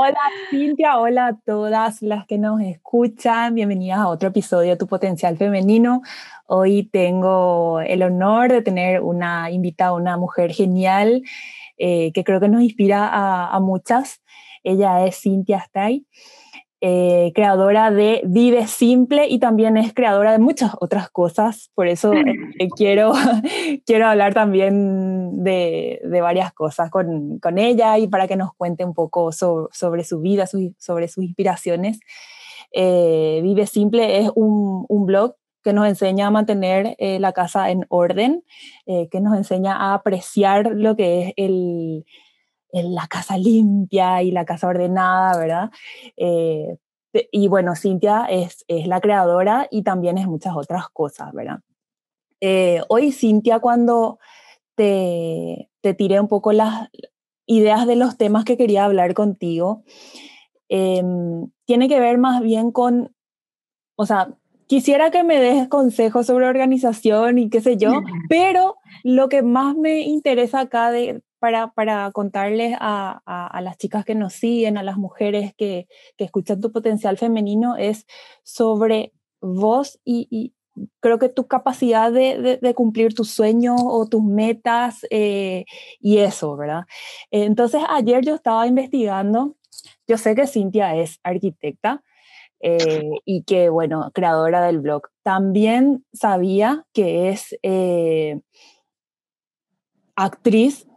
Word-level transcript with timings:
Hola 0.00 0.14
Cintia, 0.48 0.96
hola 0.96 1.26
a 1.26 1.36
todas 1.44 2.02
las 2.02 2.24
que 2.24 2.38
nos 2.38 2.60
escuchan. 2.60 3.56
Bienvenidas 3.56 3.98
a 3.98 4.06
otro 4.06 4.28
episodio 4.28 4.70
de 4.70 4.76
Tu 4.76 4.86
Potencial 4.86 5.36
Femenino. 5.36 6.02
Hoy 6.46 6.84
tengo 6.84 7.80
el 7.80 8.04
honor 8.04 8.52
de 8.52 8.62
tener 8.62 9.00
una 9.00 9.50
invitada, 9.50 9.94
una 9.94 10.16
mujer 10.16 10.52
genial 10.52 11.22
eh, 11.78 12.12
que 12.12 12.22
creo 12.22 12.38
que 12.38 12.48
nos 12.48 12.62
inspira 12.62 13.08
a, 13.08 13.48
a 13.48 13.58
muchas. 13.58 14.22
Ella 14.62 15.04
es 15.04 15.20
Cintia 15.20 15.58
Stay. 15.66 16.06
Eh, 16.80 17.32
creadora 17.34 17.90
de 17.90 18.22
Vive 18.24 18.68
Simple 18.68 19.26
y 19.26 19.40
también 19.40 19.76
es 19.76 19.92
creadora 19.92 20.30
de 20.30 20.38
muchas 20.38 20.72
otras 20.80 21.10
cosas. 21.10 21.72
Por 21.74 21.88
eso 21.88 22.12
eh, 22.12 22.68
quiero, 22.76 23.12
quiero 23.86 24.06
hablar 24.06 24.32
también 24.32 25.42
de, 25.42 26.00
de 26.04 26.20
varias 26.20 26.52
cosas 26.52 26.88
con, 26.88 27.40
con, 27.40 27.58
ella 27.58 27.98
y 27.98 28.06
para 28.06 28.28
que 28.28 28.36
nos 28.36 28.54
cuente 28.54 28.84
un 28.84 28.94
poco 28.94 29.32
sobre 29.32 30.04
su 30.04 30.20
vida, 30.20 30.46
sobre 30.46 31.08
sus 31.08 31.24
inspiraciones. 31.24 31.98
Eh, 32.70 33.40
Vive 33.42 33.66
Simple 33.66 34.20
es 34.20 34.30
un, 34.36 34.86
un, 34.88 35.04
blog 35.04 35.34
que 35.64 35.72
nos 35.72 35.88
enseña 35.88 36.28
a 36.28 36.30
mantener 36.30 36.94
la 36.98 37.32
casa 37.32 37.70
en 37.70 37.86
orden, 37.88 38.44
que 38.86 39.20
nos 39.20 39.36
enseña 39.36 39.74
a 39.74 39.94
apreciar 39.94 40.70
lo 40.72 40.94
que 40.94 41.22
es 41.22 41.32
el, 41.36 42.04
la 42.72 43.06
casa 43.06 43.36
limpia 43.38 44.22
y 44.22 44.30
la 44.30 44.44
casa 44.44 44.68
ordenada, 44.68 45.38
¿verdad? 45.38 45.70
Eh, 46.16 46.76
y 47.32 47.48
bueno, 47.48 47.74
Cintia 47.74 48.26
es, 48.28 48.64
es, 48.68 48.86
la 48.86 49.00
creadora 49.00 49.66
y 49.70 49.82
también 49.82 50.18
es 50.18 50.26
muchas 50.26 50.54
otras 50.54 50.88
cosas, 50.90 51.32
¿verdad? 51.32 51.60
Eh, 52.40 52.82
hoy, 52.88 53.12
Cintia, 53.12 53.58
cuando 53.60 54.18
te, 54.74 55.70
te, 55.80 55.94
tiré 55.94 56.20
un 56.20 56.28
poco 56.28 56.52
las 56.52 56.88
ideas 57.46 57.86
de 57.86 57.96
los 57.96 58.16
temas 58.16 58.44
que 58.44 58.56
quería 58.56 58.84
hablar 58.84 59.14
contigo, 59.14 59.82
eh, 60.68 61.02
tiene 61.64 61.88
que 61.88 61.98
ver 61.98 62.18
más 62.18 62.42
bien 62.42 62.70
con, 62.70 63.14
o 63.96 64.06
sea, 64.06 64.36
quisiera 64.66 65.10
que 65.10 65.24
me 65.24 65.40
des 65.40 65.66
consejos 65.68 66.26
sobre 66.26 66.46
organización 66.46 67.38
y 67.38 67.48
qué 67.48 67.60
sé 67.60 67.76
yo, 67.76 67.90
pero 68.28 68.76
lo 69.02 69.28
que 69.28 69.42
más 69.42 69.74
me 69.76 70.02
interesa 70.02 70.60
acá 70.60 70.90
de, 70.90 71.22
para, 71.38 71.72
para 71.72 72.10
contarles 72.12 72.76
a, 72.80 73.20
a, 73.24 73.60
las 73.60 73.78
chicas 73.78 74.04
que 74.04 74.14
nos 74.14 74.34
siguen, 74.34 74.78
a 74.78 74.82
las 74.82 74.96
mujeres 74.96 75.54
que, 75.56 75.86
que 76.16 76.24
escuchan 76.24 76.60
tu 76.60 76.72
potencial 76.72 77.16
femenino, 77.16 77.76
es 77.76 78.06
sobre 78.42 79.12
vos 79.40 80.00
y, 80.04 80.26
y 80.30 80.54
creo 81.00 81.18
que 81.18 81.28
tu 81.28 81.46
capacidad 81.46 82.12
de, 82.12 82.58
de, 82.60 82.74
cumplir 82.74 83.14
tus 83.14 83.30
sueños 83.30 83.80
o 83.82 84.06
tus 84.06 84.22
metas 84.22 85.06
eh, 85.10 85.64
y 86.00 86.18
eso, 86.18 86.56
¿verdad? 86.56 86.84
Entonces, 87.30 87.82
ayer 87.88 88.24
yo 88.24 88.34
estaba 88.34 88.66
investigando, 88.66 89.56
yo 90.06 90.18
sé 90.18 90.34
que 90.34 90.46
Cintia 90.46 90.96
es 90.96 91.18
arquitecta. 91.22 92.02
Eh, 92.60 93.10
y 93.24 93.44
que, 93.44 93.68
bueno, 93.68 94.10
creadora 94.12 94.66
del 94.66 94.80
blog. 94.80 95.02
También 95.22 96.04
sabía 96.12 96.84
que 96.92 97.28
es 97.28 97.56
eh, 97.62 98.40
actriz 100.16 100.87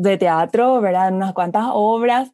de 0.00 0.16
teatro, 0.16 0.80
¿verdad? 0.80 1.08
En 1.08 1.16
unas 1.16 1.34
cuantas 1.34 1.64
obras. 1.72 2.32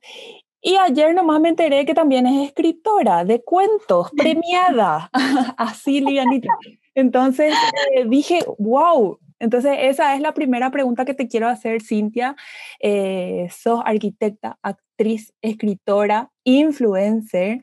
Y 0.60 0.77
ayer 0.77 1.15
nomás 1.15 1.41
me 1.41 1.50
enteré 1.50 1.84
que 1.84 1.94
también 1.94 2.27
es 2.27 2.49
escritora 2.49 3.25
de 3.25 3.43
cuentos, 3.43 4.10
premiada, 4.16 5.10
así 5.56 6.00
lianita. 6.00 6.56
Entonces 6.94 7.54
eh, 7.94 8.04
dije, 8.06 8.41
wow. 8.59 9.19
Entonces 9.38 9.77
esa 9.82 10.15
es 10.15 10.22
la 10.22 10.32
primera 10.32 10.71
pregunta 10.71 11.04
que 11.04 11.12
te 11.12 11.28
quiero 11.28 11.49
hacer, 11.49 11.82
Cintia. 11.82 12.37
Eh, 12.81 13.49
sos 13.50 13.83
arquitecta, 13.84 14.59
actriz, 14.62 15.34
escritora, 15.43 16.31
influencer. 16.44 17.60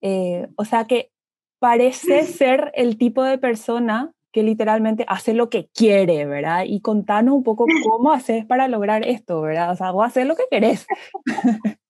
Eh, 0.00 0.48
o 0.56 0.64
sea 0.64 0.86
que 0.86 1.10
parece 1.58 2.22
ser 2.26 2.72
el 2.74 2.96
tipo 2.96 3.22
de 3.22 3.38
persona 3.38 4.12
que 4.32 4.42
literalmente 4.42 5.04
hace 5.08 5.34
lo 5.34 5.50
que 5.50 5.68
quiere, 5.74 6.26
¿verdad? 6.26 6.64
Y 6.66 6.80
contanos 6.80 7.34
un 7.34 7.42
poco 7.42 7.66
cómo 7.84 8.12
haces 8.12 8.44
para 8.44 8.68
lograr 8.68 9.06
esto, 9.06 9.40
¿verdad? 9.40 9.72
O 9.72 9.76
sea, 9.76 9.90
vos 9.90 10.06
hacer 10.06 10.26
lo 10.26 10.36
que 10.36 10.44
querés. 10.50 10.86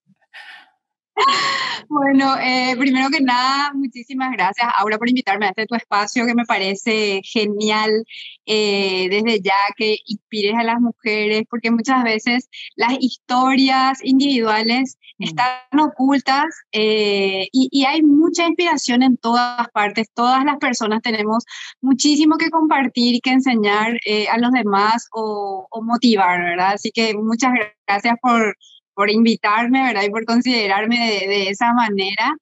Bueno, 1.90 2.36
eh, 2.38 2.76
primero 2.78 3.08
que 3.10 3.20
nada, 3.20 3.72
muchísimas 3.74 4.30
gracias, 4.30 4.68
Aura, 4.78 4.96
por 4.96 5.08
invitarme 5.08 5.46
a 5.46 5.48
este 5.48 5.66
tu 5.66 5.74
espacio 5.74 6.24
que 6.24 6.36
me 6.36 6.44
parece 6.46 7.20
genial 7.24 8.04
eh, 8.46 9.08
desde 9.10 9.40
ya 9.40 9.56
que 9.76 9.96
inspires 10.06 10.54
a 10.56 10.62
las 10.62 10.80
mujeres, 10.80 11.42
porque 11.50 11.72
muchas 11.72 12.04
veces 12.04 12.48
las 12.76 12.92
historias 13.00 13.98
individuales 14.04 14.98
mm. 15.18 15.24
están 15.24 15.80
ocultas 15.80 16.44
eh, 16.70 17.48
y, 17.50 17.68
y, 17.72 17.84
hay 17.86 18.02
mucha 18.02 18.46
inspiración 18.46 19.02
en 19.02 19.16
todas 19.16 19.68
partes. 19.70 20.06
Todas 20.14 20.44
las 20.44 20.58
personas 20.58 21.02
tenemos 21.02 21.44
muchísimo 21.80 22.38
que 22.38 22.50
compartir 22.50 23.16
y 23.16 23.20
que 23.20 23.30
enseñar 23.32 23.98
a 24.32 24.38
los 24.38 24.52
demás 24.52 25.08
o, 25.12 25.66
o 25.68 25.82
motivar, 25.82 26.40
¿verdad? 26.40 26.74
Así 26.74 26.92
que 26.92 27.14
muchas 27.14 27.50
gracias 27.84 28.14
por 28.22 28.56
por 28.94 29.10
invitarme, 29.10 29.82
¿verdad? 29.82 30.02
Y 30.04 30.10
por 30.10 30.24
considerarme 30.24 30.98
de, 30.98 31.28
de 31.28 31.48
esa 31.50 31.72
manera. 31.72 32.34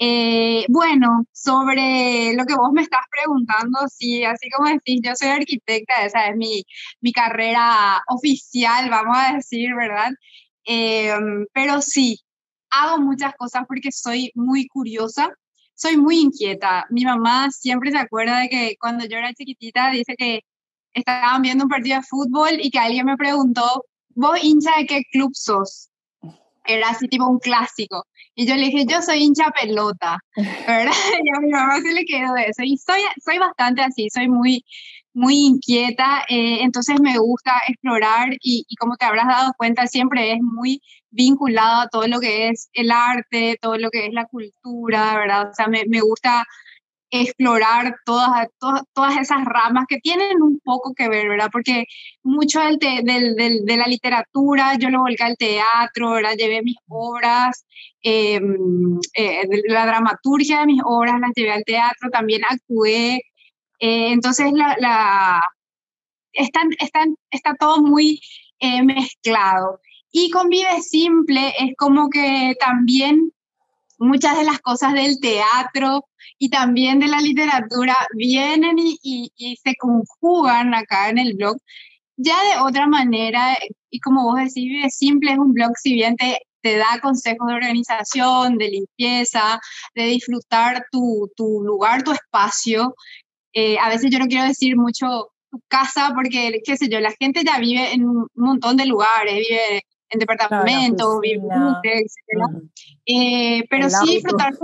Eh, 0.00 0.64
bueno, 0.68 1.24
sobre 1.32 2.32
lo 2.34 2.44
que 2.46 2.54
vos 2.54 2.70
me 2.72 2.82
estás 2.82 3.00
preguntando, 3.10 3.80
sí, 3.88 4.22
así 4.24 4.48
como 4.50 4.68
decís, 4.68 5.00
yo 5.02 5.12
soy 5.16 5.28
arquitecta, 5.28 6.04
esa 6.04 6.28
es 6.28 6.36
mi, 6.36 6.64
mi 7.00 7.12
carrera 7.12 8.00
oficial, 8.08 8.88
vamos 8.90 9.16
a 9.18 9.34
decir, 9.34 9.74
¿verdad? 9.74 10.12
Eh, 10.64 11.12
pero 11.52 11.82
sí, 11.82 12.20
hago 12.70 12.98
muchas 13.00 13.34
cosas 13.36 13.64
porque 13.68 13.90
soy 13.92 14.30
muy 14.34 14.68
curiosa, 14.68 15.30
soy 15.74 15.96
muy 15.96 16.20
inquieta. 16.20 16.86
Mi 16.90 17.04
mamá 17.04 17.50
siempre 17.50 17.90
se 17.90 17.98
acuerda 17.98 18.40
de 18.40 18.48
que 18.48 18.76
cuando 18.80 19.04
yo 19.06 19.16
era 19.18 19.32
chiquitita, 19.34 19.90
dice 19.90 20.14
que 20.16 20.42
estaban 20.94 21.42
viendo 21.42 21.64
un 21.64 21.70
partido 21.70 21.96
de 21.98 22.02
fútbol 22.04 22.50
y 22.60 22.70
que 22.70 22.78
alguien 22.78 23.06
me 23.06 23.16
preguntó, 23.16 23.84
¿vos 24.18 24.38
hincha 24.42 24.70
de 24.78 24.86
qué 24.86 25.02
club 25.12 25.30
sos? 25.34 25.88
era 26.68 26.90
así 26.90 27.08
tipo 27.08 27.26
un 27.26 27.38
clásico. 27.38 28.06
Y 28.34 28.46
yo 28.46 28.54
le 28.54 28.66
dije, 28.66 28.84
yo 28.86 29.00
soy 29.02 29.22
hincha 29.24 29.50
pelota, 29.50 30.18
¿verdad? 30.36 30.92
Y 31.24 31.28
a 31.30 31.40
mi 31.40 31.50
mamá 31.50 31.80
se 31.80 31.92
le 31.92 32.04
quedó 32.04 32.36
eso. 32.36 32.62
Y 32.62 32.76
soy, 32.76 33.00
soy 33.24 33.38
bastante 33.38 33.80
así, 33.82 34.08
soy 34.10 34.28
muy, 34.28 34.64
muy 35.14 35.34
inquieta, 35.46 36.24
eh, 36.28 36.58
entonces 36.60 37.00
me 37.00 37.18
gusta 37.18 37.52
explorar 37.66 38.28
y, 38.42 38.64
y, 38.68 38.76
como 38.76 38.96
te 38.96 39.06
habrás 39.06 39.26
dado 39.26 39.52
cuenta, 39.56 39.86
siempre 39.86 40.32
es 40.32 40.40
muy 40.40 40.80
vinculado 41.10 41.82
a 41.82 41.88
todo 41.88 42.06
lo 42.06 42.20
que 42.20 42.50
es 42.50 42.68
el 42.74 42.90
arte, 42.90 43.58
todo 43.60 43.78
lo 43.78 43.90
que 43.90 44.06
es 44.06 44.12
la 44.12 44.26
cultura, 44.26 45.16
¿verdad? 45.16 45.48
O 45.50 45.54
sea, 45.54 45.68
me, 45.68 45.84
me 45.88 46.02
gusta 46.02 46.44
explorar 47.10 47.96
todas, 48.04 48.48
todas, 48.58 48.82
todas, 48.92 49.16
esas 49.16 49.44
ramas 49.44 49.86
que 49.88 49.98
tienen 49.98 50.42
un 50.42 50.60
poco 50.62 50.94
que 50.94 51.08
ver, 51.08 51.28
¿verdad? 51.28 51.48
Porque 51.50 51.84
mucho 52.22 52.60
del, 52.60 52.78
del, 52.78 53.34
del, 53.34 53.64
de 53.64 53.76
la 53.76 53.86
literatura 53.86 54.76
yo 54.78 54.90
lo 54.90 55.00
volqué 55.00 55.24
al 55.24 55.36
teatro, 55.36 56.12
¿verdad? 56.12 56.34
Llevé 56.36 56.62
mis 56.62 56.76
obras, 56.88 57.64
eh, 58.02 58.40
eh, 59.14 59.48
la 59.68 59.86
dramaturgia 59.86 60.60
de 60.60 60.66
mis 60.66 60.82
obras 60.84 61.20
las 61.20 61.32
llevé 61.34 61.52
al 61.52 61.64
teatro, 61.64 62.10
también 62.10 62.42
actué. 62.48 63.22
Eh, 63.80 64.12
entonces, 64.12 64.52
la, 64.52 64.76
la, 64.78 65.40
están, 66.32 66.68
están, 66.78 67.16
está 67.30 67.54
todo 67.54 67.82
muy 67.82 68.20
eh, 68.60 68.82
mezclado. 68.82 69.80
Y 70.10 70.30
con 70.30 70.48
Vive 70.48 70.80
Simple 70.82 71.54
es 71.58 71.74
como 71.76 72.08
que 72.10 72.54
también 72.58 73.32
muchas 73.98 74.38
de 74.38 74.44
las 74.44 74.60
cosas 74.60 74.94
del 74.94 75.20
teatro 75.20 76.06
y 76.38 76.50
también 76.50 76.98
de 77.00 77.08
la 77.08 77.20
literatura 77.20 77.96
vienen 78.14 78.76
y, 78.78 79.30
se 79.62 79.74
conjugan 79.76 80.74
acá 80.74 81.08
en 81.10 81.18
el 81.18 81.34
blog 81.34 81.56
ya 82.18 82.36
de 82.52 82.60
otra 82.60 82.86
manera, 82.88 83.56
y 83.90 84.00
como 84.00 84.24
vos 84.24 84.36
decís, 84.36 84.84
es 84.84 84.96
simple, 84.96 85.32
es 85.32 85.38
un 85.38 85.52
blog, 85.52 85.70
si 85.80 85.94
bien 85.94 86.16
te, 86.16 86.40
te 86.62 86.76
da 86.76 86.98
consejos 87.00 87.46
de 87.46 87.54
organización, 87.54 88.58
de 88.58 88.68
limpieza, 88.70 89.60
de 89.94 90.04
disfrutar 90.04 90.84
tu, 90.90 91.30
tu 91.36 91.62
lugar, 91.62 92.02
tu 92.02 92.12
espacio. 92.12 92.94
Eh, 93.52 93.78
a 93.78 93.88
veces 93.88 94.10
yo 94.10 94.18
no 94.18 94.26
quiero 94.26 94.46
decir 94.46 94.76
mucho 94.76 95.28
tu 95.50 95.60
casa, 95.68 96.12
porque, 96.14 96.60
qué 96.64 96.76
sé 96.76 96.88
yo, 96.88 97.00
la 97.00 97.14
gente 97.20 97.42
ya 97.44 97.58
vive 97.58 97.92
en 97.92 98.08
un 98.08 98.26
montón 98.34 98.76
de 98.76 98.86
lugares, 98.86 99.34
vive 99.48 99.82
en 100.10 100.18
departamentos, 100.18 101.20
vive 101.20 101.42
en 101.42 102.00
etc. 102.00 102.70
Eh, 103.06 103.64
pero 103.68 103.90
sí 103.90 104.14
disfrutar. 104.14 104.54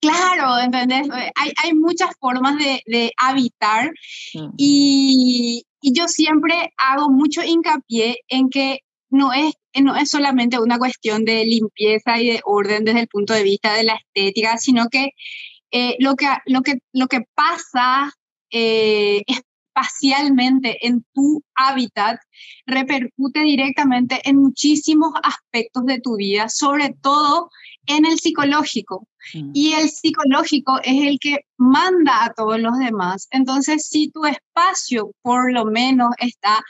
Claro, 0.00 0.58
¿entendés? 0.58 1.08
Hay, 1.34 1.52
hay 1.62 1.74
muchas 1.74 2.10
formas 2.18 2.56
de, 2.56 2.82
de 2.86 3.12
habitar 3.18 3.90
mm. 4.34 4.48
y, 4.56 5.64
y 5.82 5.92
yo 5.92 6.08
siempre 6.08 6.72
hago 6.78 7.10
mucho 7.10 7.42
hincapié 7.42 8.18
en 8.28 8.48
que 8.48 8.80
no 9.10 9.32
es, 9.32 9.52
no 9.78 9.96
es 9.96 10.08
solamente 10.08 10.58
una 10.58 10.78
cuestión 10.78 11.24
de 11.24 11.44
limpieza 11.44 12.20
y 12.20 12.30
de 12.30 12.40
orden 12.44 12.84
desde 12.84 13.00
el 13.00 13.08
punto 13.08 13.34
de 13.34 13.42
vista 13.42 13.74
de 13.74 13.84
la 13.84 13.94
estética, 13.94 14.56
sino 14.56 14.88
que 14.88 15.10
eh, 15.72 15.96
lo, 15.98 16.14
que, 16.16 16.26
lo, 16.46 16.62
que, 16.62 16.78
lo 16.92 17.06
que 17.06 17.20
pasa 17.34 18.12
eh, 18.50 19.22
espacialmente 19.74 20.86
en 20.86 21.04
tu 21.12 21.42
hábitat 21.54 22.20
repercute 22.66 23.40
directamente 23.40 24.20
en 24.24 24.36
muchísimos 24.36 25.12
aspectos 25.22 25.84
de 25.86 26.00
tu 26.00 26.16
vida, 26.16 26.48
sobre 26.48 26.94
todo 27.00 27.50
en 27.86 28.06
el 28.06 28.18
psicológico. 28.18 29.06
Mm. 29.34 29.50
Y 29.54 29.72
el 29.74 29.88
psicológico 29.88 30.78
es 30.82 31.06
el 31.06 31.18
que 31.18 31.38
manda 31.56 32.24
a 32.24 32.32
todos 32.32 32.58
los 32.58 32.78
demás. 32.78 33.28
Entonces, 33.30 33.86
si 33.86 34.10
tu 34.10 34.24
espacio 34.24 35.12
por 35.22 35.52
lo 35.52 35.64
menos 35.66 36.10
está 36.18 36.62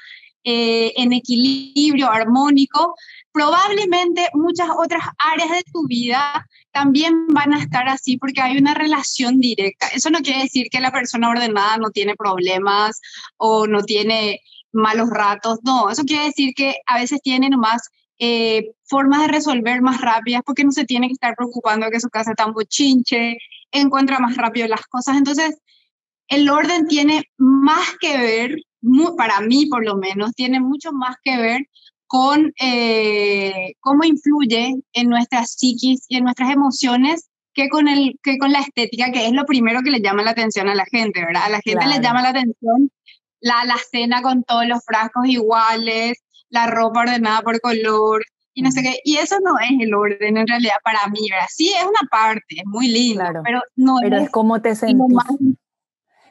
eh, 0.45 0.93
en 0.97 1.13
equilibrio 1.13 2.11
armónico, 2.11 2.95
probablemente 3.33 4.29
muchas 4.35 4.69
otras 4.77 5.05
áreas 5.19 5.51
de 5.51 5.63
tu 5.73 5.87
vida 5.87 6.47
también 6.73 7.27
van 7.29 7.53
a 7.53 7.59
estar 7.59 7.89
así 7.89 8.17
porque 8.17 8.41
hay 8.41 8.57
una 8.57 8.75
relación 8.75 9.39
directa. 9.39 9.89
Eso 9.89 10.11
no 10.11 10.21
quiere 10.21 10.43
decir 10.43 10.69
que 10.71 10.81
la 10.81 10.93
persona 10.93 11.29
ordenada 11.29 11.77
no 11.77 11.91
tiene 11.91 12.15
problemas 12.17 13.01
o 13.37 13.67
no 13.67 13.83
tiene 13.83 14.41
malos 14.73 15.11
ratos, 15.11 15.59
no, 15.63 15.91
eso 15.91 16.05
quiere 16.05 16.27
decir 16.27 16.55
que 16.55 16.77
a 16.87 16.99
veces 16.99 17.21
tiene 17.23 17.51
nomás 17.51 17.83
eh, 18.19 18.73
formas 18.85 19.23
de 19.23 19.29
resolver 19.29 19.83
más 19.83 20.01
rápidas 20.01 20.43
porque 20.47 20.65
no 20.65 20.73
se 20.73 20.85
tiene 20.85 21.09
que 21.09 21.15
estar 21.15 21.35
preocupando 21.35 21.91
que 21.91 22.01
su 22.01 22.09
casa 22.09 22.31
está 22.31 22.47
bochinche, 22.47 23.37
encuentra 23.73 24.19
más 24.21 24.37
rápido 24.37 24.69
las 24.69 24.87
cosas. 24.87 25.17
Entonces, 25.17 25.59
el 26.29 26.49
orden 26.49 26.87
tiene 26.87 27.25
más 27.39 27.97
que 27.99 28.17
ver 28.17 28.57
para 29.17 29.41
mí 29.41 29.67
por 29.67 29.85
lo 29.85 29.97
menos, 29.97 30.33
tiene 30.35 30.61
mucho 30.61 30.93
más 30.93 31.17
que 31.23 31.37
ver 31.37 31.67
con 32.07 32.53
eh, 32.61 33.75
cómo 33.81 34.05
influye 34.05 34.75
en 34.93 35.09
nuestra 35.09 35.45
psiquis 35.45 36.05
y 36.09 36.17
en 36.17 36.25
nuestras 36.25 36.51
emociones 36.51 37.29
que 37.53 37.69
con, 37.69 37.89
el, 37.89 38.19
que 38.23 38.39
con 38.39 38.53
la 38.53 38.61
estética, 38.61 39.13
que 39.13 39.27
es 39.27 39.33
lo 39.33 39.45
primero 39.45 39.81
que 39.83 39.91
le 39.91 40.01
llama 40.01 40.23
la 40.23 40.31
atención 40.31 40.69
a 40.69 40.75
la 40.75 40.87
gente, 40.87 41.25
¿verdad? 41.25 41.45
A 41.45 41.51
la 41.51 41.61
gente 41.65 41.87
le 41.87 42.01
llama 42.01 42.23
la 42.23 42.31
atención 42.31 42.91
la, 43.41 43.65
la 43.65 43.77
cena 43.91 44.23
con 44.23 44.45
todos 44.45 44.67
los 44.67 44.85
frascos 44.85 45.27
iguales, 45.27 46.19
la 46.49 46.67
ropa 46.67 47.01
ordenada 47.01 47.43
por 47.43 47.61
color, 47.61 48.23
y 48.55 48.63
no 48.63 48.71
sé 48.71 48.83
qué. 48.83 48.99
Y 49.05 49.17
eso 49.17 49.37
no 49.45 49.59
es 49.59 49.71
el 49.81 49.95
orden 49.95 50.37
en 50.37 50.47
realidad 50.47 50.75
para 50.85 51.07
mí, 51.09 51.29
¿verdad? 51.31 51.47
Sí, 51.49 51.69
es 51.69 51.85
una 51.85 52.09
parte, 52.11 52.43
es 52.49 52.67
muy 52.67 52.89
lindo, 52.89 53.25
pero 53.45 53.61
no 53.77 53.97
pero 54.03 54.19
es, 54.19 54.31
como 54.31 54.61
te 54.61 54.75
sentís. 54.75 54.99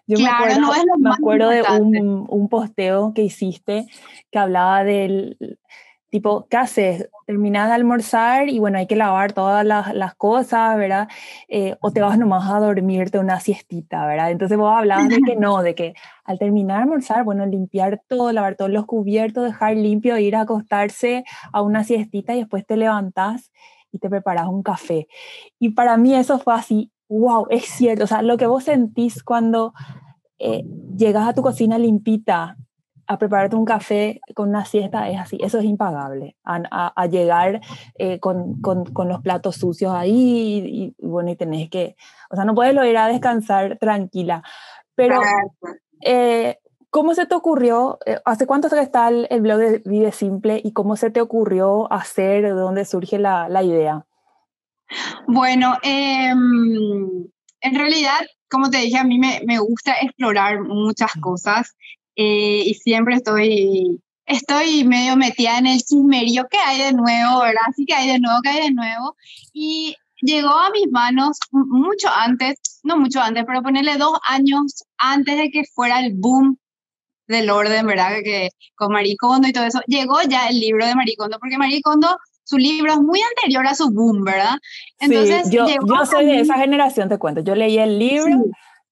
Yo 0.09 0.17
me 0.17 1.11
acuerdo, 1.11 1.49
de 1.49 1.61
un, 1.61 2.25
un, 2.27 2.49
posteo 2.49 3.13
que 3.13 3.21
hiciste 3.21 3.85
que 4.31 4.39
hablaba 4.39 4.83
del 4.83 5.37
tipo, 6.09 6.47
¿qué 6.49 6.57
haces? 6.57 7.09
Terminas 7.27 7.67
de 7.67 7.75
almorzar 7.75 8.49
y 8.49 8.57
bueno, 8.57 8.79
hay 8.79 8.87
que 8.87 8.95
lavar 8.95 9.33
todas 9.33 9.63
las, 9.63 9.93
las 9.93 10.15
cosas, 10.15 10.75
¿verdad? 10.77 11.07
Eh, 11.47 11.75
o 11.81 11.91
te 11.91 12.01
vas 12.01 12.17
nomás 12.17 12.49
a 12.49 12.59
dormirte 12.59 13.19
una 13.19 13.39
siestita, 13.39 14.07
¿verdad? 14.07 14.31
Entonces 14.31 14.57
vos 14.57 14.75
hablabas 14.75 15.09
de 15.09 15.19
que 15.21 15.35
no, 15.35 15.61
de 15.61 15.75
que 15.75 15.93
al 16.23 16.39
terminar 16.39 16.77
de 16.77 16.83
almorzar, 16.83 17.23
bueno, 17.23 17.45
limpiar 17.45 18.01
todo, 18.07 18.31
lavar 18.31 18.55
todos 18.55 18.71
los 18.71 18.87
cubiertos, 18.87 19.45
dejar 19.45 19.75
limpio, 19.75 20.17
ir 20.17 20.35
a 20.35 20.41
acostarse 20.41 21.23
a 21.53 21.61
una 21.61 21.83
siestita 21.83 22.33
y 22.33 22.39
después 22.39 22.65
te 22.65 22.77
levantás 22.77 23.51
y 23.91 23.99
te 23.99 24.09
preparas 24.09 24.47
un 24.47 24.63
café. 24.63 25.07
Y 25.59 25.69
para 25.69 25.97
mí 25.97 26.15
eso 26.15 26.39
fue 26.39 26.55
así, 26.55 26.91
wow, 27.09 27.47
es 27.49 27.65
cierto, 27.65 28.03
o 28.03 28.07
sea, 28.07 28.21
lo 28.21 28.37
que 28.37 28.47
vos 28.47 28.63
sentís 28.63 29.23
cuando 29.23 29.73
eh, 30.37 30.63
llegas 30.95 31.27
a 31.27 31.33
tu 31.33 31.41
cocina 31.41 31.77
limpita 31.77 32.55
a 33.07 33.17
prepararte 33.17 33.55
un 33.55 33.65
café 33.65 34.21
con 34.35 34.49
una 34.49 34.63
siesta, 34.65 35.09
es 35.09 35.19
así, 35.19 35.39
eso 35.41 35.57
es 35.57 35.65
impagable, 35.65 36.37
a, 36.43 37.07
llegar 37.07 37.59
eh, 37.95 38.19
con, 38.19 38.61
con, 38.61 38.85
con, 38.85 39.09
los 39.09 39.21
platos 39.21 39.55
sucios 39.55 39.91
ahí 39.95 40.93
y, 40.99 41.07
bueno, 41.07 41.31
y 41.31 41.35
tenés 41.35 41.71
que, 41.71 41.95
o 42.29 42.35
sea, 42.35 42.45
no 42.45 42.53
puedes 42.53 42.73
ir 42.73 42.97
a 42.97 43.07
descansar 43.07 43.77
tranquila, 43.79 44.43
pero... 44.95 45.19
Eh, 46.01 46.59
¿Cómo 46.91 47.13
se 47.13 47.27
te 47.27 47.35
ocurrió, 47.35 47.99
hace 48.25 48.47
cuánto 48.47 48.67
está 48.75 49.09
el, 49.09 49.27
el, 49.29 49.41
blog 49.41 49.59
de 49.59 49.81
Vive 49.85 50.11
Simple 50.11 50.59
y 50.63 50.71
cómo 50.71 50.95
se 50.95 51.11
te 51.11 51.21
ocurrió 51.21 51.91
hacer, 51.93 52.41
de 52.41 52.49
dónde 52.49 52.83
surge 52.83 53.19
la, 53.19 53.47
la 53.47 53.61
idea? 53.61 54.07
Bueno, 55.27 55.77
em, 55.83 57.27
en 57.61 57.75
realidad, 57.75 58.19
como 58.49 58.69
te 58.69 58.77
dije, 58.77 58.97
a 58.97 59.03
mí 59.03 59.19
me, 59.19 59.41
me 59.45 59.59
gusta 59.59 59.93
explorar 60.01 60.61
muchas 60.61 61.11
cosas 61.21 61.75
eh, 62.15 62.63
y 62.65 62.73
siempre 62.73 63.15
estoy, 63.15 64.01
estoy 64.25 64.83
medio 64.83 65.15
metida 65.15 65.57
en 65.57 65.67
el 65.67 65.79
chismerío 65.79 66.47
que 66.49 66.57
hay 66.57 66.79
de 66.79 66.93
nuevo, 66.93 67.41
¿verdad? 67.41 67.61
Así 67.67 67.85
que 67.85 67.93
hay 67.93 68.07
de 68.07 68.19
nuevo, 68.19 68.41
que 68.41 68.49
hay 68.49 68.63
de 68.63 68.71
nuevo. 68.73 69.15
Y 69.53 69.95
llegó 70.21 70.49
a 70.49 70.69
mis 70.71 70.91
manos 70.91 71.37
mucho 71.51 72.09
antes, 72.09 72.59
no 72.83 72.97
mucho 72.97 73.21
antes, 73.21 73.43
pero 73.45 73.61
ponerle 73.61 73.97
dos 73.97 74.19
años 74.27 74.83
antes 74.97 75.37
de 75.37 75.49
que 75.49 75.63
fuera 75.73 75.99
el 75.99 76.13
boom 76.15 76.57
del 77.27 77.49
orden, 77.49 77.85
¿verdad? 77.85 78.17
Que 78.23 78.49
con 78.75 78.91
Maricondo 78.91 79.47
y 79.47 79.53
todo 79.53 79.65
eso, 79.65 79.81
llegó 79.87 80.21
ya 80.23 80.47
el 80.47 80.59
libro 80.59 80.85
de 80.85 80.95
Maricondo, 80.95 81.37
porque 81.39 81.57
Maricondo 81.57 82.17
su 82.49 82.57
libro 82.57 82.93
es 82.93 82.99
muy 82.99 83.21
anterior 83.21 83.67
a 83.67 83.75
su 83.75 83.91
boom, 83.91 84.23
¿verdad? 84.23 84.57
Entonces, 84.99 85.49
sí, 85.49 85.55
yo, 85.55 85.67
yo 85.67 86.05
soy 86.07 86.25
de 86.25 86.39
esa 86.39 86.55
generación, 86.55 87.07
te 87.07 87.19
cuento. 87.19 87.41
Yo 87.41 87.53
leí 87.53 87.77
el 87.77 87.99
libro 87.99 88.43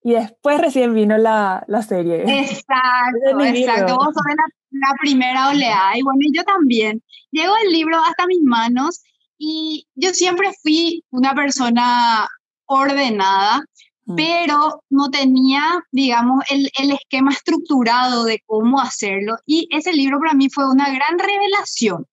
y 0.03 0.11
después 0.11 0.61
recién 0.61 0.93
vino 0.93 1.17
la, 1.17 1.63
la 1.67 1.81
serie. 1.81 2.21
Exacto, 2.21 3.43
exacto. 3.43 3.95
Vos 3.95 4.13
sos 4.13 4.23
la, 4.27 4.45
la, 4.69 4.93
primera 5.01 5.49
oleada. 5.49 5.97
Y 5.97 6.03
bueno, 6.03 6.19
yo 6.31 6.43
también. 6.43 7.01
Llegó 7.31 7.55
el 7.65 7.71
libro 7.71 7.97
hasta 7.97 8.27
mis 8.27 8.43
manos 8.43 9.01
y 9.39 9.87
yo 9.95 10.11
siempre 10.11 10.51
fui 10.61 11.03
una 11.09 11.33
persona 11.33 12.27
ordenada, 12.67 13.63
mm. 14.05 14.15
pero 14.15 14.83
no 14.91 15.09
tenía, 15.09 15.83
digamos, 15.91 16.43
el, 16.51 16.69
el, 16.79 16.91
esquema 16.91 17.31
estructurado 17.31 18.23
de 18.23 18.39
cómo 18.45 18.79
hacerlo. 18.79 19.37
Y 19.47 19.67
ese 19.71 19.93
libro 19.93 20.19
para 20.19 20.35
mí 20.35 20.47
fue 20.51 20.69
una 20.69 20.93
gran 20.93 21.17
revelación. 21.17 22.05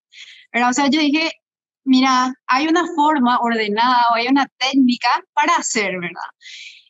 Pero, 0.55 0.69
o 0.69 0.73
sea, 0.73 0.87
yo 0.87 1.01
dije, 1.01 1.33
mira, 1.83 2.33
hay 2.47 2.69
una 2.69 2.87
forma 2.95 3.41
ordenada 3.41 4.05
o 4.13 4.15
hay 4.15 4.29
una 4.29 4.47
técnica 4.57 5.09
para 5.33 5.57
hacer, 5.57 5.99
¿verdad? 5.99 6.31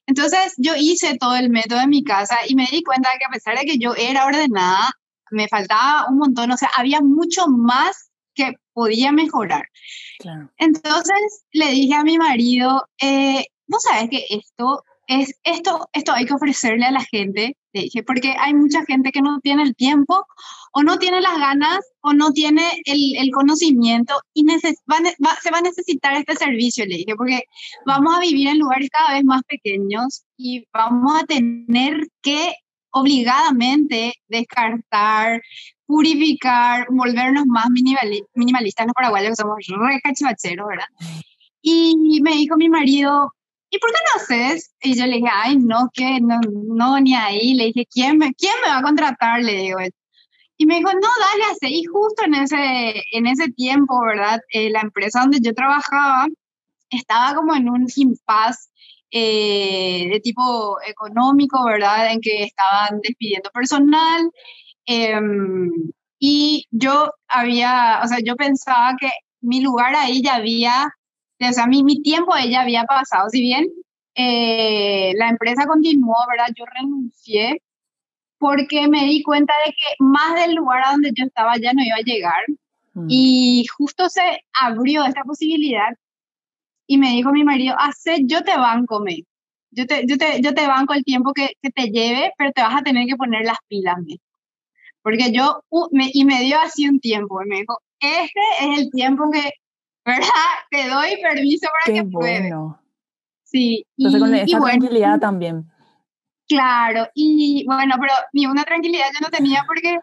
Entonces 0.06 0.52
yo 0.59 0.75
hice 0.76 1.16
todo 1.16 1.35
el 1.35 1.49
método 1.49 1.80
en 1.80 1.88
mi 1.88 2.04
casa 2.04 2.37
y 2.47 2.56
me 2.56 2.66
di 2.71 2.83
cuenta 2.83 3.09
que 3.18 3.25
a 3.25 3.30
pesar 3.30 3.59
de 3.59 3.64
que 3.64 3.78
yo 3.78 3.94
era 3.94 4.26
ordenada, 4.26 4.90
me 5.30 5.49
faltaba 5.49 6.04
un 6.11 6.18
montón, 6.18 6.50
o 6.50 6.59
sea, 6.59 6.68
había 6.76 7.00
mucho 7.00 7.47
más 7.49 8.11
que 8.35 8.52
podía 8.75 9.12
mejorar. 9.12 9.66
Claro. 10.18 10.52
Entonces 10.59 11.47
le 11.52 11.71
dije 11.71 11.94
a 11.94 12.04
mi 12.04 12.18
marido, 12.18 12.87
eh, 13.00 13.47
¿no 13.66 13.78
sabes 13.80 14.11
que 14.11 14.26
esto 14.28 14.85
es 15.06 15.34
esto, 15.44 15.88
esto 15.92 16.12
hay 16.12 16.26
que 16.26 16.34
ofrecerle 16.34 16.87
a 16.87 16.90
la 16.90 17.04
gente, 17.04 17.56
le 17.73 17.82
dije, 17.82 18.02
porque 18.02 18.34
hay 18.38 18.54
mucha 18.54 18.84
gente 18.84 19.12
que 19.12 19.20
no 19.20 19.40
tiene 19.40 19.62
el 19.62 19.75
tiempo 19.75 20.26
o 20.73 20.82
no 20.82 20.99
tiene 20.99 21.20
las 21.20 21.38
ganas 21.38 21.80
o 22.00 22.12
no 22.12 22.32
tiene 22.32 22.62
el, 22.84 23.16
el 23.16 23.30
conocimiento 23.30 24.14
y 24.32 24.44
se 24.61 24.75
va 24.88 25.58
a 25.58 25.62
necesitar 25.62 26.14
este 26.14 26.37
servicio, 26.37 26.87
le 26.87 26.96
dije, 26.96 27.14
porque 27.16 27.42
vamos 27.87 28.16
a 28.16 28.20
vivir 28.20 28.49
en 28.49 28.58
lugares 28.58 28.88
cada 28.90 29.14
vez 29.14 29.25
más 29.25 29.42
pequeños 29.42 30.25
y 30.37 30.66
vamos 30.73 31.20
a 31.20 31.26
tener 31.26 32.08
que 32.23 32.54
obligadamente 32.90 34.14
descartar, 34.28 35.42
purificar, 35.84 36.87
volvernos 36.90 37.44
más 37.46 37.66
minimalistas 37.70 38.87
los 38.87 38.94
paraguayos 38.94 39.30
que 39.30 39.37
somos 39.37 39.58
re 39.66 40.00
cachivacheros, 40.00 40.66
¿verdad? 40.68 40.87
Y 41.61 42.20
me 42.23 42.32
dijo 42.32 42.56
mi 42.56 42.68
marido, 42.68 43.32
¿y 43.75 43.78
por 43.78 43.90
qué 43.90 43.99
no 44.04 44.23
haces? 44.23 44.73
Y 44.83 44.97
yo 44.97 45.07
le 45.07 45.16
dije, 45.16 45.28
ay, 45.33 45.57
no, 45.59 45.90
que 45.93 46.21
no, 46.21 46.38
no, 46.40 47.00
ni 47.00 47.14
ahí. 47.14 47.54
Le 47.54 47.66
dije, 47.66 47.87
¿quién 47.90 48.19
me, 48.19 48.33
quién 48.35 48.54
me 48.62 48.69
va 48.69 48.78
a 48.78 48.83
contratar? 48.83 49.43
Le 49.43 49.52
digo. 49.54 49.78
Y 50.57 50.66
me 50.66 50.76
dijo, 50.76 50.93
no, 50.93 51.00
dale, 51.00 51.45
hace. 51.50 51.69
Y 51.71 51.85
justo 51.85 52.25
en 52.25 52.35
ese, 52.35 53.02
en 53.12 53.26
ese 53.26 53.50
tiempo, 53.50 54.00
¿verdad? 54.00 54.40
Eh, 54.50 54.71
la 54.71 54.81
empresa 54.81 55.21
donde 55.21 55.40
yo 55.43 55.52
trabajaba 55.54 56.26
estaba 56.90 57.35
como 57.35 57.54
en 57.57 57.69
un 57.69 57.87
impasse 57.97 58.71
eh, 59.11 60.09
de 60.12 60.21
tipo 60.21 60.78
económico, 60.87 61.64
¿verdad? 61.64 62.12
En 62.12 62.21
que 62.21 62.45
estaban 62.45 63.00
despidiendo 63.02 63.50
personal. 63.50 64.31
Em, 64.87 65.71
y 66.19 66.66
yo 66.71 67.12
había, 67.28 68.00
o 68.04 68.09
sea, 68.09 68.19
yo 68.25 68.37
pensaba 68.37 68.95
que 69.00 69.11
mi 69.40 69.61
lugar 69.61 69.95
ahí 69.97 70.23
ya 70.23 70.37
había 70.37 70.95
o 71.40 71.52
sea, 71.52 71.66
mi, 71.66 71.82
mi 71.82 72.02
tiempo 72.02 72.34
ella 72.36 72.62
había 72.62 72.84
pasado, 72.84 73.28
si 73.28 73.40
bien 73.40 73.66
eh, 74.14 75.12
la 75.16 75.28
empresa 75.28 75.66
continuó, 75.66 76.16
¿verdad? 76.30 76.54
Yo 76.56 76.64
renuncié 76.66 77.60
porque 78.38 78.88
me 78.88 79.04
di 79.04 79.22
cuenta 79.22 79.54
de 79.66 79.72
que 79.72 79.94
más 79.98 80.34
del 80.34 80.54
lugar 80.54 80.82
a 80.84 80.92
donde 80.92 81.10
yo 81.14 81.24
estaba 81.24 81.56
ya 81.56 81.72
no 81.72 81.82
iba 81.82 81.96
a 81.96 82.04
llegar. 82.04 82.42
Mm. 82.94 83.06
Y 83.08 83.66
justo 83.76 84.08
se 84.08 84.44
abrió 84.60 85.04
esta 85.04 85.24
posibilidad 85.24 85.96
y 86.86 86.98
me 86.98 87.10
dijo 87.10 87.32
mi 87.32 87.44
marido, 87.44 87.74
hace, 87.78 88.18
yo 88.24 88.42
te 88.42 88.56
banco, 88.56 89.00
me. 89.00 89.24
Yo 89.70 89.86
te, 89.86 90.04
yo, 90.06 90.16
te, 90.18 90.40
yo 90.40 90.54
te 90.54 90.66
banco 90.66 90.94
el 90.94 91.04
tiempo 91.04 91.32
que, 91.32 91.50
que 91.60 91.70
te 91.70 91.88
lleve, 91.88 92.32
pero 92.38 92.52
te 92.52 92.62
vas 92.62 92.76
a 92.76 92.82
tener 92.82 93.06
que 93.06 93.16
poner 93.16 93.44
las 93.44 93.58
pilas, 93.68 93.96
me. 94.06 94.18
Porque 95.02 95.32
yo, 95.32 95.62
uh, 95.70 95.88
me, 95.92 96.10
y 96.12 96.24
me 96.24 96.40
dio 96.42 96.58
así 96.60 96.88
un 96.88 97.00
tiempo, 97.00 97.42
y 97.42 97.48
me 97.48 97.56
dijo, 97.60 97.78
este 98.00 98.40
es 98.60 98.78
el 98.78 98.90
tiempo 98.90 99.30
que, 99.30 99.52
¿verdad? 100.04 100.28
Te 100.70 100.88
doy 100.88 101.20
permiso 101.23 101.68
para 101.68 101.94
Qué 101.94 102.02
que 102.02 102.08
bueno. 102.08 102.80
Sí, 103.44 103.87
Entonces 103.96 104.20
con 104.20 104.34
y- 104.34 104.38
esa 104.40 104.46
y 104.56 104.61
bueno, 104.61 104.78
tranquilidad 104.80 105.20
también. 105.20 105.70
Claro, 106.49 107.08
y 107.14 107.64
bueno, 107.66 107.94
pero 108.00 108.12
ni 108.32 108.46
una 108.46 108.64
tranquilidad 108.64 109.06
yo 109.14 109.20
no 109.20 109.30
tenía 109.30 109.64
porque, 109.66 109.99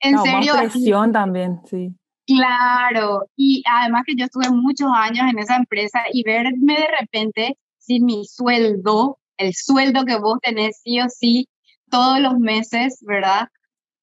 en 0.00 0.14
No, 0.14 0.22
serio, 0.22 0.54
más 0.54 0.70
presión 0.72 1.12
también, 1.12 1.60
sí. 1.66 1.94
claro, 2.26 3.22
y 3.36 3.62
además 3.66 4.02
que 4.06 4.14
yo 4.16 4.24
estuve 4.26 4.50
muchos 4.50 4.88
años 4.94 5.26
en 5.30 5.38
esa 5.38 5.56
empresa 5.56 6.00
y 6.12 6.22
verme 6.24 6.74
de 6.74 6.88
repente 7.00 7.58
sin 7.78 8.04
mi 8.04 8.24
sueldo, 8.26 9.18
el 9.38 9.54
sueldo 9.54 10.04
que 10.04 10.18
vos 10.18 10.38
tenés 10.42 10.80
sí 10.82 11.00
o 11.00 11.08
sí 11.08 11.48
todos 11.90 12.20
los 12.20 12.38
meses, 12.38 12.98
¿verdad? 13.06 13.48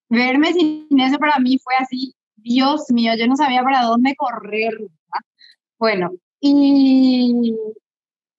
Verme 0.09 0.53
sin 0.53 0.87
eso 0.99 1.19
para 1.19 1.37
mí 1.39 1.59
fue 1.63 1.75
así, 1.77 2.15
Dios 2.35 2.85
mío, 2.89 3.13
yo 3.17 3.27
no 3.27 3.35
sabía 3.35 3.61
para 3.63 3.83
dónde 3.83 4.15
correr. 4.15 4.73
Bueno, 5.79 6.11
y 6.39 7.55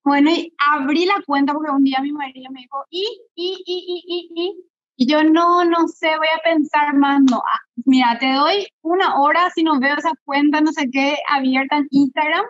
bueno, 0.04 0.30
y 0.30 0.52
abrí 0.58 1.04
la 1.04 1.22
cuenta 1.26 1.52
porque 1.52 1.70
un 1.70 1.84
día 1.84 1.98
mi 2.00 2.12
marido 2.12 2.50
me 2.52 2.60
dijo, 2.60 2.84
y, 2.90 3.04
y, 3.34 3.62
y, 3.66 3.84
y, 3.86 4.04
y, 4.06 4.42
y, 4.42 4.64
y 4.96 5.10
yo 5.10 5.24
no, 5.24 5.64
no 5.64 5.88
sé, 5.88 6.16
voy 6.16 6.28
a 6.28 6.42
pensar 6.42 6.94
más, 6.94 7.20
no, 7.22 7.38
ah, 7.38 7.60
mira, 7.84 8.16
te 8.18 8.32
doy 8.32 8.68
una 8.82 9.20
hora 9.20 9.50
si 9.50 9.64
no 9.64 9.80
veo 9.80 9.96
esa 9.96 10.12
cuenta, 10.24 10.60
no 10.60 10.72
sé 10.72 10.88
qué, 10.92 11.16
abierta 11.28 11.78
en 11.78 11.88
Instagram. 11.90 12.44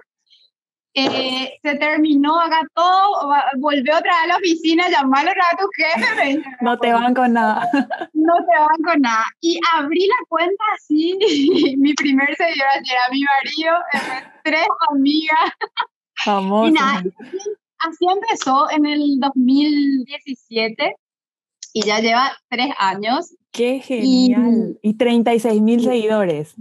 Eh, 0.99 1.59
se 1.63 1.75
terminó 1.75 2.41
acá 2.41 2.63
todo, 2.75 3.31
volvió 3.59 3.99
otra 3.99 4.13
vez 4.13 4.23
a 4.23 4.27
la 4.29 4.37
oficina, 4.37 4.89
vez 4.89 5.45
a 5.53 5.57
tu 5.59 5.69
jefe, 5.77 6.43
No 6.63 6.79
te 6.79 6.91
van 6.91 7.13
con 7.13 7.35
nada. 7.35 7.69
no 8.15 8.35
te 8.35 8.59
van 8.59 8.83
con 8.83 9.03
nada. 9.03 9.27
Y 9.43 9.61
abrí 9.75 10.07
la 10.07 10.17
cuenta 10.27 10.65
así, 10.75 11.19
mi 11.79 11.93
primer 11.93 12.35
seguidor 12.35 12.69
era 12.91 13.11
mi 13.13 13.21
marido, 13.23 13.75
después 13.93 14.23
tres 14.43 14.67
amigas, 14.91 15.51
y 16.67 16.73
nada, 16.73 17.03
así 17.81 18.07
empezó 18.11 18.71
en 18.71 18.87
el 18.87 19.21
2017 19.21 20.97
y 21.75 21.83
ya 21.83 22.01
lleva 22.01 22.33
tres 22.49 22.71
años, 22.79 23.35
Qué 23.53 23.81
genial. 23.81 24.79
Y 24.83 24.95
36 24.95 25.63
mil 25.63 25.83
seguidores 25.83 26.57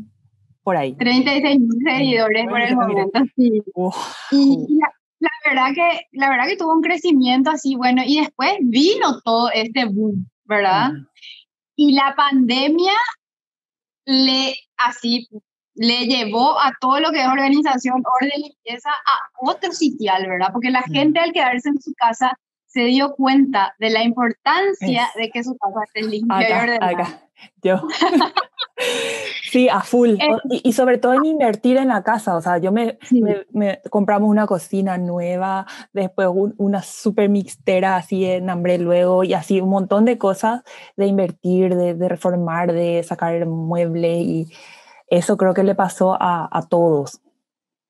por 0.66 0.76
ahí. 0.76 0.94
36 0.98 1.60
mil 1.60 1.70
seguidores 1.86 2.48
por 2.48 2.60
el 2.62 2.76
momento, 2.76 3.20
sí. 3.36 3.62
Wow. 3.76 3.94
Y, 4.32 4.66
y 4.68 4.78
la, 4.80 4.92
la 5.20 5.30
verdad 5.46 5.68
que, 5.74 6.02
la 6.12 6.30
verdad 6.30 6.48
que 6.48 6.58
tuvo 6.58 6.74
un 6.74 6.82
crecimiento 6.82 7.52
así, 7.52 7.76
bueno, 7.76 8.02
y 8.06 8.20
después 8.20 8.52
vino 8.62 9.22
todo 9.24 9.50
este 9.54 9.86
boom, 9.86 10.28
¿verdad? 10.44 10.92
Y 11.76 11.94
la 11.94 12.16
pandemia 12.18 12.94
le, 14.06 14.56
así, 14.78 15.28
le 15.76 16.06
llevó 16.06 16.60
a 16.60 16.74
todo 16.80 17.00
lo 17.00 17.12
que 17.12 17.22
es 17.22 17.28
organización, 17.28 18.02
orden, 18.22 18.32
limpieza, 18.42 18.90
a 18.90 19.30
otro 19.50 19.72
sitial, 19.72 20.28
¿verdad? 20.28 20.50
Porque 20.52 20.70
la 20.72 20.82
Mm. 20.88 20.94
gente 20.94 21.20
al 21.20 21.32
quedarse 21.32 21.70
en 21.70 21.82
su 21.82 21.94
casa 21.94 22.38
se 22.66 22.86
dio 22.86 23.14
cuenta 23.16 23.74
de 23.80 23.90
la 23.90 24.04
importancia 24.04 25.06
Es- 25.06 25.22
de 25.22 25.30
que 25.30 25.44
su 25.44 25.56
casa 25.58 25.80
esté 25.86 26.02
limpia 26.04 26.42
y 26.42 26.52
Acá, 26.52 26.64
ordenada. 26.64 26.92
acá. 26.92 27.22
Yo. 27.62 27.82
Sí, 29.51 29.70
a 29.70 29.80
full. 29.82 30.10
Eh. 30.20 30.27
Y, 30.50 30.70
y 30.70 30.74
sobre 30.74 30.98
todo 30.98 31.13
en 31.13 31.24
invertir 31.25 31.77
en 31.77 31.88
la 31.88 32.04
casa. 32.04 32.36
O 32.36 32.42
sea, 32.42 32.58
yo 32.58 32.74
me, 32.74 32.98
Sí. 33.04 33.22
me- 33.22 33.46
me- 33.54 33.80
compramos 33.89 34.30
una 34.30 34.48
cocina 34.48 34.98
nueva, 34.98 35.65
después 35.94 36.27
un- 36.34 36.54
una 36.58 36.82
super 36.82 37.30
mixtera 37.30 37.96
así 37.96 38.25
en 38.25 38.50
hambre 38.50 38.77
luego 38.77 39.24
y 39.24 39.34
así 39.34 39.62
un 39.62 39.70
montón 39.70 40.04
de 40.04 40.18
cosas 40.18 40.62
de 40.98 41.06
invertir, 41.06 41.74
de, 41.75 41.94
de 41.94 42.10
reformar, 42.10 42.74
de 42.74 43.01
sacar 43.04 43.46
muebles 43.46 44.18
y 44.24 44.48
eso 45.08 45.38
creo 45.38 45.54
que 45.54 45.63
le 45.63 45.75
pasó 45.75 46.18
a, 46.22 46.50
a 46.51 46.68
todos. 46.68 47.22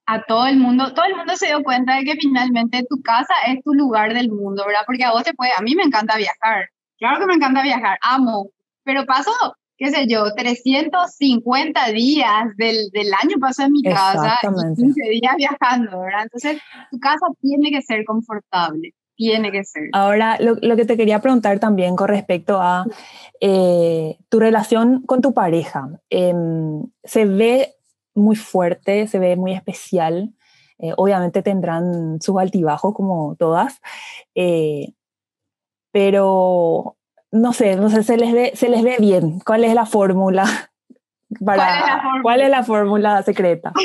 a 0.05 0.21
todo 0.21 0.45
el 0.45 0.57
mundo, 0.57 0.93
todo 0.93 1.05
el 1.05 1.15
mundo 1.15 1.35
se 1.35 1.47
dio 1.47 1.63
cuenta 1.63 1.95
de 1.95 2.03
que 2.03 2.15
finalmente 2.21 2.85
tu 2.87 3.01
casa 3.01 3.33
es 3.47 3.63
tu 3.63 3.73
lugar 3.73 4.13
del 4.13 4.29
mundo, 4.29 4.63
¿verdad? 4.67 4.81
Porque 4.85 5.03
a 5.03 5.11
vos 5.11 5.23
te 5.23 5.33
puede, 5.33 5.51
a 5.57 5.61
mí 5.63 5.73
me 5.73 5.81
encanta 5.83 6.15
viajar, 6.15 6.69
claro 6.99 7.19
que 7.19 7.25
me 7.25 7.33
encanta 7.33 7.63
viajar, 7.63 7.97
amo, 8.03 8.49
pero 8.85 9.05
paso, 9.05 9.31
qué 9.77 9.89
sé 9.89 10.05
yo, 10.07 10.23
350 10.37 11.87
días 11.87 12.45
del, 12.55 12.89
del 12.91 13.07
año 13.21 13.37
paso 13.41 13.63
en 13.63 13.73
mi 13.73 13.83
casa 13.83 14.13
y 14.13 14.25
Exactamente. 14.27 14.81
15 14.81 15.01
días 15.09 15.33
viajando, 15.35 15.99
¿verdad? 15.99 16.23
Entonces, 16.23 16.61
tu 16.91 16.99
casa 16.99 17.25
tiene 17.41 17.71
que 17.71 17.81
ser 17.81 18.05
confortable, 18.05 18.93
tiene 19.17 19.51
que 19.51 19.63
ser. 19.65 19.83
Ahora, 19.91 20.37
lo, 20.39 20.55
lo 20.61 20.75
que 20.77 20.85
te 20.85 20.95
quería 20.95 21.19
preguntar 21.19 21.59
también 21.59 21.95
con 21.97 22.07
respecto 22.07 22.61
a 22.61 22.85
eh, 23.41 24.17
tu 24.29 24.39
relación 24.39 25.01
con 25.01 25.21
tu 25.21 25.33
pareja. 25.33 25.89
Em, 26.09 26.85
se 27.03 27.25
ve 27.25 27.73
muy 28.13 28.35
fuerte, 28.37 29.07
se 29.07 29.19
ve 29.19 29.35
muy 29.35 29.51
especial. 29.53 30.33
eh, 30.77 30.91
obviamente 30.97 31.41
tendrán 31.41 32.21
sus 32.21 32.37
altibajos 32.37 32.93
como 32.93 33.35
todas, 33.37 33.79
eh, 34.35 34.93
pero 35.91 36.97
no 37.35 37.53
sé, 37.53 37.75
no 37.75 37.89
sé, 37.89 38.03
se 38.03 38.17
les 38.17 38.33
ve, 38.33 38.51
se 38.55 38.69
les 38.69 38.83
ve 38.83 38.97
bien. 38.99 39.39
¿Cuál 39.45 39.63
es 39.65 39.73
la 39.73 39.85
fórmula? 39.85 40.45
Para, 41.45 41.63
¿Cuál 41.63 41.69
es 41.71 41.85
la 41.87 42.01
fórmula? 42.01 42.21
¿Cuál 42.23 42.41
es 42.41 42.49
la 42.49 42.63
fórmula 42.63 43.23
secreta? 43.23 43.73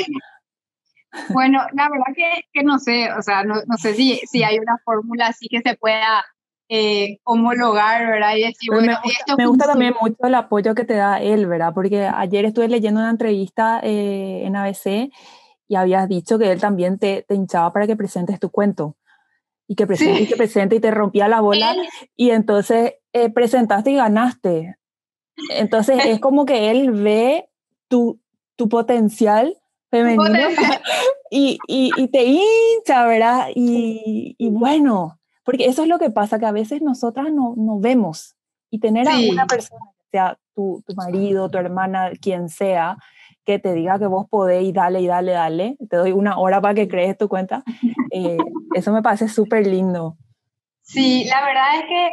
Bueno, 1.29 1.59
la 1.73 1.89
verdad 1.89 2.05
que, 2.15 2.45
que 2.53 2.63
no 2.63 2.79
sé, 2.79 3.11
o 3.11 3.21
sea, 3.21 3.43
no, 3.43 3.55
no 3.67 3.77
sé 3.77 3.93
si, 3.95 4.21
si 4.31 4.43
hay 4.43 4.59
una 4.59 4.77
fórmula 4.85 5.27
así 5.27 5.47
que 5.49 5.59
se 5.61 5.75
pueda 5.75 6.23
eh, 6.69 7.17
homologar, 7.25 8.07
¿verdad? 8.07 8.35
Y 8.37 8.43
decir, 8.43 8.69
Pero 8.69 8.79
bueno, 8.79 8.97
me, 9.03 9.11
esto 9.11 9.35
me 9.35 9.45
gusta 9.45 9.65
también 9.65 9.93
mucho 9.99 10.15
el 10.23 10.35
apoyo 10.35 10.73
que 10.73 10.85
te 10.85 10.93
da 10.93 11.19
él, 11.21 11.47
¿verdad? 11.47 11.73
Porque 11.73 12.05
ayer 12.05 12.45
estuve 12.45 12.69
leyendo 12.69 13.01
una 13.01 13.09
entrevista 13.09 13.81
eh, 13.83 14.43
en 14.45 14.55
ABC 14.55 15.11
y 15.67 15.75
habías 15.75 16.07
dicho 16.07 16.39
que 16.39 16.49
él 16.49 16.61
también 16.61 16.97
te, 16.97 17.25
te 17.27 17.35
hinchaba 17.35 17.73
para 17.73 17.87
que 17.87 17.97
presentes 17.97 18.39
tu 18.39 18.49
cuento. 18.49 18.95
Y 19.67 19.75
que 19.75 19.87
presente, 19.87 20.17
Sí. 20.19 20.23
y 20.23 20.27
que 20.27 20.35
presente, 20.37 20.75
y 20.77 20.79
te 20.79 20.91
rompía 20.91 21.27
la 21.27 21.41
bola. 21.41 21.71
Él- 21.73 21.89
Y 22.15 22.31
entonces 22.31 22.93
eh, 23.13 23.29
presentaste 23.29 23.91
y 23.91 23.95
ganaste. 23.95 24.77
Entonces 25.51 26.05
es 26.05 26.19
como 26.21 26.45
que 26.45 26.71
él 26.71 26.91
ve 26.91 27.49
tu, 27.87 28.19
tu 28.55 28.69
potencial 28.69 29.57
femenino 29.89 30.23
potencial. 30.23 30.81
y, 31.31 31.57
y, 31.67 31.91
y 31.97 32.07
te 32.07 32.23
hincha, 32.23 33.05
¿verdad? 33.05 33.49
Y, 33.53 34.35
y 34.37 34.49
bueno, 34.49 35.19
porque 35.43 35.65
eso 35.65 35.83
es 35.83 35.89
lo 35.89 35.99
que 35.99 36.09
pasa, 36.09 36.39
que 36.39 36.45
a 36.45 36.51
veces 36.51 36.81
nosotras 36.81 37.27
no, 37.31 37.53
no 37.57 37.79
vemos. 37.79 38.35
Y 38.69 38.79
tener 38.79 39.07
a 39.07 39.19
una 39.19 39.47
persona, 39.47 39.81
sea 40.11 40.37
tu, 40.55 40.81
tu 40.87 40.95
marido, 40.95 41.49
tu 41.49 41.57
hermana, 41.57 42.11
quien 42.21 42.47
sea, 42.47 42.97
que 43.45 43.59
te 43.59 43.73
diga 43.73 43.99
que 43.99 44.05
vos 44.05 44.27
podés 44.29 44.63
y 44.63 44.71
dale 44.71 45.01
y 45.01 45.07
dale, 45.07 45.31
dale, 45.33 45.77
te 45.89 45.97
doy 45.97 46.11
una 46.11 46.37
hora 46.37 46.61
para 46.61 46.73
que 46.73 46.87
crees 46.87 47.17
tu 47.17 47.27
cuenta, 47.27 47.63
eh, 48.11 48.37
eso 48.75 48.93
me 48.93 49.01
parece 49.01 49.27
súper 49.27 49.67
lindo. 49.67 50.17
Sí, 50.83 51.25
la 51.25 51.43
verdad 51.45 51.79
es 51.79 51.85
que 51.85 52.11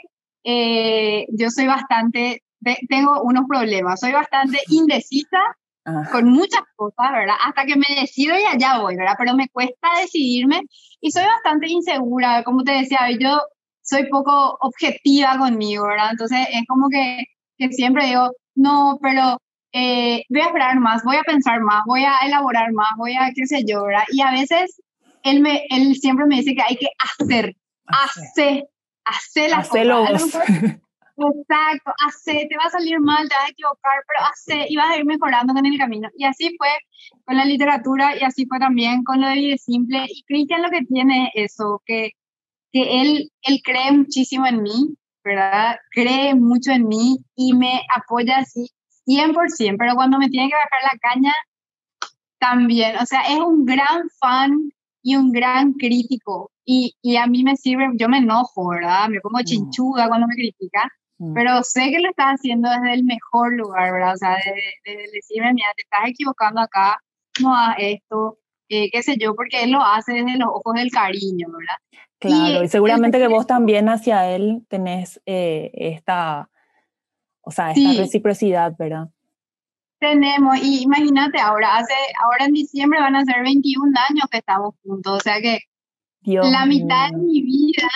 eh, 0.50 1.26
yo 1.32 1.50
soy 1.50 1.66
bastante, 1.66 2.42
te- 2.64 2.80
tengo 2.88 3.22
unos 3.22 3.44
problemas, 3.46 4.00
soy 4.00 4.12
bastante 4.12 4.58
indecisa 4.70 5.40
Ah, 5.84 6.06
con 6.12 6.28
muchas 6.28 6.62
cosas, 6.76 7.12
¿verdad? 7.12 7.36
Hasta 7.46 7.64
que 7.64 7.76
me 7.76 8.00
decido 8.00 8.34
y 8.38 8.44
allá 8.44 8.78
voy, 8.80 8.94
¿verdad? 8.96 9.14
Pero 9.18 9.34
me 9.34 9.48
cuesta 9.48 9.88
decidirme 10.00 10.60
y 11.00 11.10
soy 11.10 11.24
bastante 11.24 11.66
insegura, 11.68 12.42
como 12.44 12.62
te 12.62 12.72
decía, 12.72 13.08
yo 13.18 13.40
soy 13.82 14.06
poco 14.10 14.58
objetiva 14.60 15.38
conmigo, 15.38 15.86
¿verdad? 15.86 16.08
Entonces 16.10 16.46
es 16.52 16.62
como 16.68 16.88
que, 16.90 17.24
que 17.56 17.72
siempre 17.72 18.06
digo, 18.06 18.32
no, 18.54 18.98
pero 19.02 19.38
eh, 19.72 20.24
voy 20.28 20.40
a 20.42 20.46
esperar 20.46 20.78
más, 20.80 21.02
voy 21.04 21.16
a 21.16 21.22
pensar 21.22 21.60
más, 21.60 21.82
voy 21.86 22.04
a 22.04 22.18
elaborar 22.26 22.72
más, 22.72 22.90
voy 22.98 23.14
a 23.14 23.30
qué 23.34 23.46
sé 23.46 23.62
yo, 23.66 23.84
¿verdad? 23.84 24.04
Y 24.12 24.20
a 24.20 24.30
veces 24.30 24.82
él, 25.22 25.40
me, 25.40 25.62
él 25.70 25.94
siempre 25.96 26.26
me 26.26 26.36
dice 26.36 26.54
que 26.54 26.62
hay 26.62 26.76
que 26.76 26.88
hacer, 26.98 27.56
hacer, 27.86 28.64
hacer 28.64 28.64
las 29.48 29.68
Hacelo 29.68 30.06
cosas. 30.06 30.34
Exacto, 31.20 31.92
hace, 32.06 32.46
te 32.48 32.56
va 32.56 32.64
a 32.66 32.70
salir 32.70 33.00
mal, 33.00 33.28
te 33.28 33.34
vas 33.34 33.46
a 33.46 33.50
equivocar, 33.50 34.04
pero 34.06 34.28
hace, 34.30 34.66
y 34.68 34.76
vas 34.76 34.90
a 34.90 34.98
ir 34.98 35.04
mejorando 35.04 35.52
con 35.52 35.66
el 35.66 35.76
camino. 35.76 36.08
Y 36.16 36.24
así 36.24 36.54
fue 36.56 36.68
con 37.24 37.36
la 37.36 37.44
literatura 37.44 38.16
y 38.16 38.22
así 38.22 38.46
fue 38.46 38.60
también 38.60 39.02
con 39.02 39.20
lo 39.20 39.26
de 39.26 39.34
Vive 39.34 39.58
Simple. 39.58 40.06
Y 40.08 40.22
Cristian 40.22 40.62
lo 40.62 40.70
que 40.70 40.84
tiene 40.84 41.32
es 41.34 41.52
eso, 41.52 41.82
que, 41.84 42.12
que 42.72 43.00
él, 43.00 43.32
él 43.42 43.60
cree 43.64 43.90
muchísimo 43.90 44.46
en 44.46 44.62
mí, 44.62 44.94
¿verdad? 45.24 45.76
Cree 45.90 46.36
mucho 46.36 46.70
en 46.70 46.86
mí 46.86 47.18
y 47.34 47.52
me 47.52 47.82
apoya 47.96 48.38
así 48.38 48.70
100%, 49.06 49.76
pero 49.76 49.96
cuando 49.96 50.18
me 50.18 50.28
tiene 50.28 50.48
que 50.48 50.54
bajar 50.54 50.92
la 50.92 50.98
caña, 51.00 51.34
también. 52.38 52.96
O 52.98 53.06
sea, 53.06 53.22
es 53.22 53.38
un 53.38 53.64
gran 53.64 54.08
fan 54.20 54.70
y 55.02 55.16
un 55.16 55.32
gran 55.32 55.72
crítico. 55.74 56.50
Y, 56.70 56.96
y 57.00 57.16
a 57.16 57.26
mí 57.26 57.44
me 57.44 57.56
sirve, 57.56 57.88
yo 57.94 58.08
me 58.10 58.18
enojo, 58.18 58.68
¿verdad? 58.68 59.08
Me 59.08 59.20
pongo 59.20 59.38
chinchuda 59.42 60.06
cuando 60.08 60.26
me 60.26 60.34
critica, 60.34 60.92
Mm. 61.18 61.34
Pero 61.34 61.62
sé 61.62 61.90
que 61.90 61.98
lo 61.98 62.10
estás 62.10 62.34
haciendo 62.34 62.70
desde 62.70 62.94
el 62.94 63.04
mejor 63.04 63.54
lugar, 63.54 63.92
¿verdad? 63.92 64.14
O 64.14 64.16
sea, 64.16 64.36
desde, 64.36 65.10
decirme, 65.12 65.52
mira, 65.52 65.66
te 65.76 65.82
estás 65.82 66.08
equivocando 66.08 66.60
acá, 66.60 67.02
no 67.42 67.54
hagas 67.54 67.76
esto, 67.78 68.38
eh, 68.68 68.90
qué 68.90 69.02
sé 69.02 69.16
yo, 69.18 69.34
porque 69.34 69.64
él 69.64 69.72
lo 69.72 69.82
hace 69.82 70.12
desde 70.12 70.38
los 70.38 70.48
ojos 70.48 70.74
del 70.74 70.90
cariño, 70.90 71.48
¿verdad? 71.48 72.02
Claro, 72.20 72.64
y, 72.64 72.68
seguramente 72.68 73.18
que 73.18 73.28
vos 73.28 73.46
también 73.46 73.88
hacia 73.88 74.28
él 74.30 74.64
tenés 74.68 75.20
eh, 75.26 75.70
esta, 75.74 76.50
o 77.42 77.50
sea, 77.50 77.72
esta 77.72 78.00
reciprocidad, 78.00 78.74
¿verdad? 78.78 79.08
Tenemos, 80.00 80.58
y 80.62 80.84
imagínate, 80.84 81.40
ahora, 81.40 81.78
hace, 81.78 81.94
ahora 82.22 82.44
en 82.44 82.52
diciembre 82.52 83.00
van 83.00 83.16
a 83.16 83.24
ser 83.24 83.42
21 83.42 83.92
años 84.08 84.26
que 84.30 84.38
estamos 84.38 84.74
juntos, 84.84 85.18
o 85.18 85.20
sea 85.20 85.40
que 85.40 85.58
la 86.22 86.66
mitad 86.66 87.10
de 87.10 87.16
mi 87.16 87.42
vida 87.42 87.88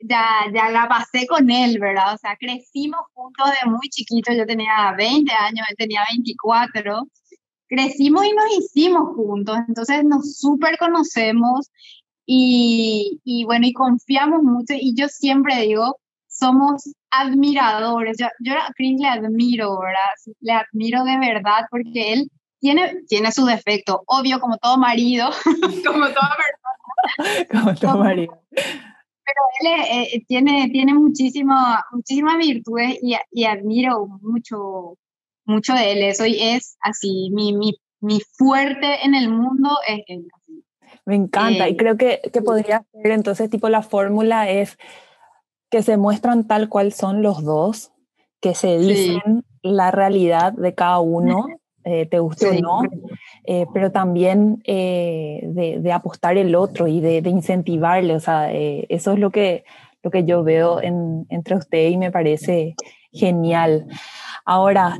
ya, 0.00 0.24
ya 0.52 0.70
la 0.70 0.88
pasé 0.88 1.26
con 1.26 1.50
él, 1.50 1.78
¿verdad? 1.78 2.14
O 2.14 2.18
sea, 2.18 2.36
crecimos 2.36 3.00
juntos 3.14 3.46
de 3.46 3.70
muy 3.70 3.88
chiquito, 3.88 4.32
yo 4.32 4.46
tenía 4.46 4.92
20 4.96 5.32
años, 5.32 5.66
él 5.68 5.76
tenía 5.76 6.02
24, 6.10 7.06
crecimos 7.68 8.24
y 8.24 8.32
nos 8.32 8.58
hicimos 8.58 9.14
juntos, 9.16 9.58
entonces 9.68 10.04
nos 10.04 10.36
súper 10.38 10.76
conocemos 10.78 11.70
y, 12.26 13.20
y, 13.24 13.44
bueno, 13.44 13.66
y 13.66 13.72
confiamos 13.72 14.42
mucho 14.42 14.74
y 14.74 14.94
yo 14.94 15.08
siempre 15.08 15.62
digo, 15.62 15.98
somos 16.28 16.92
admiradores, 17.10 18.16
yo, 18.18 18.26
yo 18.40 18.54
a 18.54 18.72
Chris 18.74 19.00
le 19.00 19.08
admiro, 19.08 19.78
¿verdad? 19.78 20.36
Le 20.40 20.52
admiro 20.52 21.04
de 21.04 21.18
verdad 21.18 21.66
porque 21.70 22.12
él 22.12 22.30
tiene, 22.60 23.02
tiene 23.08 23.30
su 23.30 23.44
defecto, 23.44 24.02
obvio, 24.06 24.40
como 24.40 24.56
todo 24.58 24.76
marido, 24.78 25.30
como 25.86 26.06
toda 26.06 26.36
persona. 26.36 26.74
como 27.50 27.74
todo 27.74 27.98
marido 27.98 28.40
pero 29.24 29.74
él 29.74 29.80
eh, 29.80 30.02
eh, 30.12 30.24
tiene, 30.26 30.68
tiene 30.70 30.94
muchísimas 30.94 31.82
virtudes 32.38 32.98
y, 33.02 33.16
y, 33.30 33.44
admiro 33.44 34.06
mucho, 34.20 34.98
mucho 35.44 35.74
de 35.74 35.92
él. 35.92 36.02
Eso 36.02 36.26
y 36.26 36.40
es 36.40 36.76
así, 36.80 37.30
mi, 37.32 37.54
mi, 37.56 37.74
mi 38.00 38.20
fuerte 38.36 39.04
en 39.04 39.14
el 39.14 39.30
mundo 39.30 39.70
es 39.88 40.02
él. 40.08 40.28
Me 41.06 41.16
encanta 41.16 41.68
y 41.68 41.72
eh, 41.72 41.76
creo 41.76 41.96
que, 41.96 42.20
que 42.32 42.42
podría 42.42 42.84
ser 42.92 43.10
entonces 43.12 43.50
tipo 43.50 43.68
la 43.68 43.82
fórmula 43.82 44.48
es 44.50 44.78
que 45.70 45.82
se 45.82 45.96
muestran 45.96 46.46
tal 46.46 46.68
cual 46.68 46.92
son 46.92 47.22
los 47.22 47.42
dos, 47.44 47.92
que 48.40 48.54
se 48.54 48.78
dicen 48.78 49.44
la 49.62 49.90
realidad 49.90 50.52
de 50.52 50.74
cada 50.74 51.00
uno, 51.00 51.46
te 51.84 52.18
guste 52.18 52.48
o 52.48 52.54
no, 52.60 52.82
eh, 53.44 53.66
pero 53.74 53.92
también 53.92 54.62
eh, 54.64 55.40
de, 55.44 55.92
apostar 55.92 56.38
el 56.38 56.54
otro 56.54 56.86
y 56.86 57.00
de, 57.00 57.18
incentivarle. 57.28 58.14
O 58.14 58.20
sea, 58.20 58.52
eh, 58.52 58.86
eso 58.88 59.12
es 59.12 59.18
lo 59.18 59.30
que, 59.30 59.64
lo 60.02 60.10
que 60.10 60.24
yo 60.24 60.42
veo 60.42 60.80
entre 60.82 61.56
usted 61.56 61.88
y 61.88 61.96
me 61.98 62.10
parece 62.10 62.74
genial. 63.12 63.86
Ahora, 64.46 64.98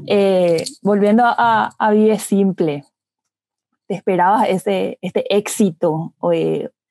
volviendo 0.82 1.24
a, 1.24 1.70
a, 1.78 1.90
Vive 1.90 2.18
Simple, 2.18 2.84
¿te 3.86 3.94
esperabas 3.94 4.48
ese, 4.48 4.98
este 5.00 5.34
éxito? 5.34 6.14
O, 6.18 6.32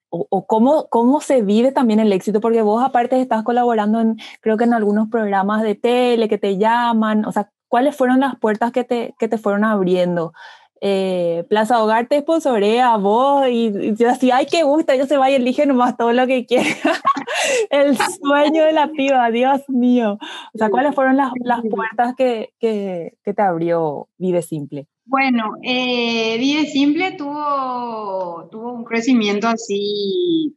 o, 0.10 0.46
cómo, 0.46 0.88
cómo 0.90 1.22
se 1.22 1.42
vive 1.42 1.72
también 1.72 2.00
el 2.00 2.14
éxito, 2.14 2.40
porque 2.40 2.62
vos 2.62 2.84
aparte 2.84 3.20
estás 3.20 3.44
colaborando 3.44 4.00
en, 4.00 4.18
creo 4.42 4.58
que 4.58 4.64
en 4.64 4.74
algunos 4.74 5.10
programas 5.10 5.64
de 5.64 5.74
tele 5.74 6.30
que 6.30 6.38
te 6.38 6.58
llaman, 6.58 7.26
o 7.26 7.32
sea, 7.32 7.50
¿cuáles 7.74 7.96
fueron 7.96 8.20
las 8.20 8.38
puertas 8.38 8.72
que 8.72 8.84
te, 8.84 9.16
que 9.18 9.28
te 9.28 9.40
fueron 9.40 9.64
abriendo? 9.64 10.32
eh, 10.80 11.44
Plaza 11.50 11.82
Hogar 11.82 12.08
te 12.08 12.20
sponsorea 12.20 12.94
a 12.94 12.98
vos 12.98 13.48
y, 13.50 13.96
yo 13.96 14.10
así, 14.10 14.30
ay, 14.30 14.46
qué 14.46 14.62
gusto, 14.62 14.94
yo 14.94 15.08
se 15.08 15.18
va 15.18 15.32
y 15.32 15.34
elige 15.34 15.66
nomás 15.66 15.98
todo 15.98 16.14
lo 16.14 16.28
que 16.28 16.46
quiera. 16.46 16.70
el 17.72 17.98
sueño 17.98 18.64
de 18.64 18.74
la 18.74 18.92
piba, 18.92 19.32
Dios 19.32 19.62
mío. 19.70 20.20
O 20.54 20.58
sea, 20.58 20.70
¿cuáles 20.70 20.94
fueron 20.94 21.18
las, 21.18 21.32
las 21.44 21.62
puertas 21.62 22.14
que, 22.16 22.54
que, 22.60 23.14
que, 23.24 23.34
te 23.34 23.42
abrió 23.42 24.08
Vive 24.20 24.44
Simple? 24.44 24.86
Bueno, 25.06 25.54
eh, 25.64 26.38
Vive 26.38 26.68
Simple 26.68 27.14
tuvo, 27.14 28.48
tuvo 28.52 28.74
un 28.74 28.84
crecimiento 28.84 29.48
así 29.48 30.56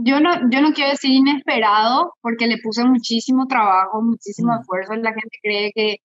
yo 0.00 0.20
no, 0.20 0.30
yo 0.48 0.60
no 0.62 0.72
quiero 0.72 0.92
decir 0.92 1.10
inesperado, 1.10 2.14
porque 2.20 2.46
le 2.46 2.58
puse 2.62 2.84
muchísimo 2.84 3.48
trabajo, 3.48 4.00
muchísimo 4.00 4.52
mm. 4.52 4.60
esfuerzo. 4.60 4.94
La 4.94 5.10
gente 5.10 5.38
cree 5.42 5.72
que 5.74 5.96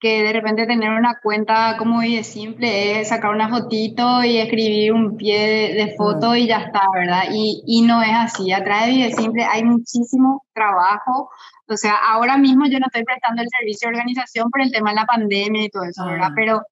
que 0.00 0.22
de 0.22 0.32
repente 0.32 0.66
tener 0.66 0.90
una 0.90 1.18
cuenta 1.22 1.76
como 1.78 2.00
de 2.00 2.24
simple 2.24 3.00
es 3.00 3.08
sacar 3.08 3.32
una 3.34 3.50
fotito 3.50 4.24
y 4.24 4.38
escribir 4.38 4.94
un 4.94 5.16
pie 5.18 5.74
de, 5.74 5.94
foto 5.94 6.34
y 6.34 6.46
ya 6.46 6.58
está, 6.58 6.82
¿verdad? 6.94 7.24
Y, 7.30 7.62
y 7.66 7.82
no 7.82 8.02
es 8.02 8.14
así. 8.14 8.50
Atrás 8.50 8.86
de 8.86 8.92
Vive 8.92 9.12
Simple 9.12 9.44
hay 9.44 9.62
muchísimo 9.62 10.42
trabajo. 10.54 11.28
O 11.68 11.76
sea, 11.76 11.96
ahora 11.96 12.38
mismo 12.38 12.66
yo 12.66 12.78
no 12.78 12.86
estoy 12.86 13.04
prestando 13.04 13.42
el 13.42 13.48
servicio 13.48 13.88
de 13.88 13.96
organización 13.96 14.50
por 14.50 14.62
el 14.62 14.72
tema 14.72 14.90
de 14.90 14.96
la 14.96 15.06
pandemia 15.06 15.64
y 15.64 15.68
todo 15.68 15.84
eso, 15.84 16.06
¿verdad? 16.06 16.28
Ah. 16.30 16.34
Pero, 16.34 16.62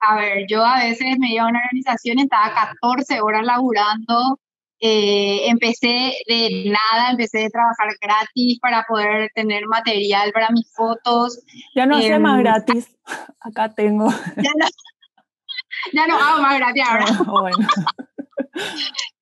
a 0.00 0.16
ver, 0.16 0.46
yo 0.48 0.64
a 0.64 0.80
veces 0.80 1.18
me 1.18 1.32
iba 1.32 1.44
a 1.44 1.48
una 1.48 1.60
organización 1.60 2.18
y 2.18 2.22
estaba 2.22 2.52
14 2.80 3.20
horas 3.20 3.44
laburando 3.44 4.38
eh, 4.80 5.48
empecé 5.48 6.12
de 6.28 6.64
nada, 6.66 7.10
empecé 7.10 7.46
a 7.46 7.48
trabajar 7.50 7.88
gratis 8.00 8.58
para 8.60 8.84
poder 8.86 9.30
tener 9.34 9.66
material 9.66 10.32
para 10.32 10.50
mis 10.50 10.70
fotos. 10.74 11.40
Ya 11.74 11.86
no 11.86 11.98
eh, 11.98 12.18
más 12.18 12.38
gratis, 12.38 12.94
acá 13.40 13.74
tengo. 13.74 14.08
Ya 14.36 14.50
no, 14.58 14.66
ya 15.92 16.06
no 16.06 16.18
hago 16.18 16.42
más 16.42 16.58
gratis 16.58 16.82
ahora. 16.86 17.54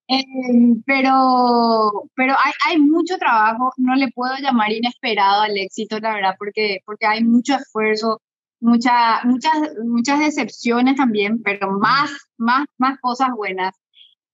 Em, 0.07 0.83
pero 0.85 2.09
pero 2.15 2.33
hay, 2.33 2.51
hay, 2.67 2.77
mucho 2.77 3.17
trabajo, 3.17 3.71
no 3.77 3.95
le 3.95 4.11
puedo 4.11 4.35
llamar 4.37 4.71
inesperado 4.71 5.43
al 5.43 5.57
éxito, 5.57 5.99
la 5.99 6.13
verdad, 6.13 6.35
porque, 6.37 6.79
porque 6.85 7.07
hay 7.07 7.23
mucho 7.23 7.55
esfuerzo, 7.55 8.21
mucha, 8.59 9.23
muchas, 9.23 9.53
muchas 9.83 10.19
decepciones 10.19 10.95
también, 10.95 11.41
pero 11.43 11.71
más, 11.79 12.11
más, 12.37 12.65
más 12.77 12.99
cosas 12.99 13.29
buenas 13.35 13.73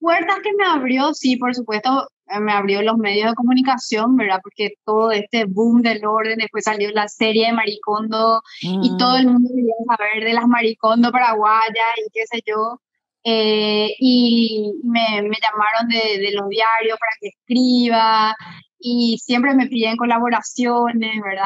puertas 0.01 0.39
que 0.43 0.51
me 0.57 0.65
abrió, 0.65 1.13
sí, 1.13 1.37
por 1.37 1.55
supuesto, 1.55 2.09
eh, 2.27 2.39
me 2.39 2.51
abrió 2.51 2.81
los 2.81 2.97
medios 2.97 3.29
de 3.29 3.35
comunicación, 3.35 4.17
¿verdad? 4.17 4.39
Porque 4.43 4.73
todo 4.83 5.11
este 5.11 5.45
boom 5.45 5.81
del 5.81 6.05
orden, 6.05 6.39
después 6.39 6.65
salió 6.65 6.91
la 6.91 7.07
serie 7.07 7.47
de 7.47 7.53
Maricondo 7.53 8.41
y 8.61 8.97
todo 8.97 9.17
el 9.17 9.27
mundo 9.27 9.49
quería 9.55 9.75
saber 9.87 10.23
de 10.25 10.33
las 10.33 10.47
Maricondo 10.47 11.11
paraguayas 11.11 11.95
y 11.97 12.09
qué 12.11 12.25
sé 12.25 12.41
yo. 12.45 12.81
Eh, 13.23 13.93
y 13.99 14.73
me, 14.83 15.21
me 15.21 15.37
llamaron 15.39 15.87
de, 15.89 16.19
de, 16.19 16.31
los 16.33 16.49
diarios 16.49 16.97
para 16.99 17.11
que 17.19 17.27
escriba 17.27 18.35
y 18.79 19.19
siempre 19.19 19.53
me 19.53 19.67
piden 19.67 19.95
colaboraciones, 19.95 21.21
¿verdad? 21.23 21.45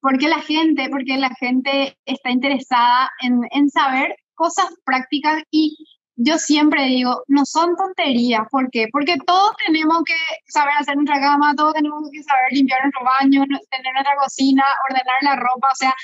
Porque 0.00 0.28
la 0.28 0.40
gente, 0.40 0.88
porque 0.90 1.16
la 1.18 1.30
gente 1.30 1.98
está 2.04 2.30
interesada 2.30 3.10
en, 3.20 3.40
en 3.50 3.68
saber 3.68 4.14
cosas 4.34 4.66
prácticas 4.84 5.42
y 5.50 5.76
yo 6.20 6.36
siempre 6.36 6.84
digo, 6.86 7.22
no 7.28 7.46
son 7.46 7.76
tonterías. 7.76 8.42
¿Por 8.50 8.70
qué? 8.70 8.88
Porque 8.90 9.16
todos 9.24 9.52
tenemos 9.64 10.02
que 10.04 10.16
saber 10.48 10.74
hacer 10.76 10.96
nuestra 10.96 11.20
cama, 11.20 11.54
todos 11.54 11.74
tenemos 11.74 12.10
que 12.12 12.22
saber 12.24 12.52
limpiar 12.52 12.80
nuestro 12.82 13.04
baño, 13.04 13.44
tener 13.70 13.92
nuestra 13.92 14.16
cocina, 14.16 14.64
ordenar 14.90 15.22
la 15.22 15.36
ropa. 15.36 15.68
O 15.70 15.76
sea, 15.76 15.94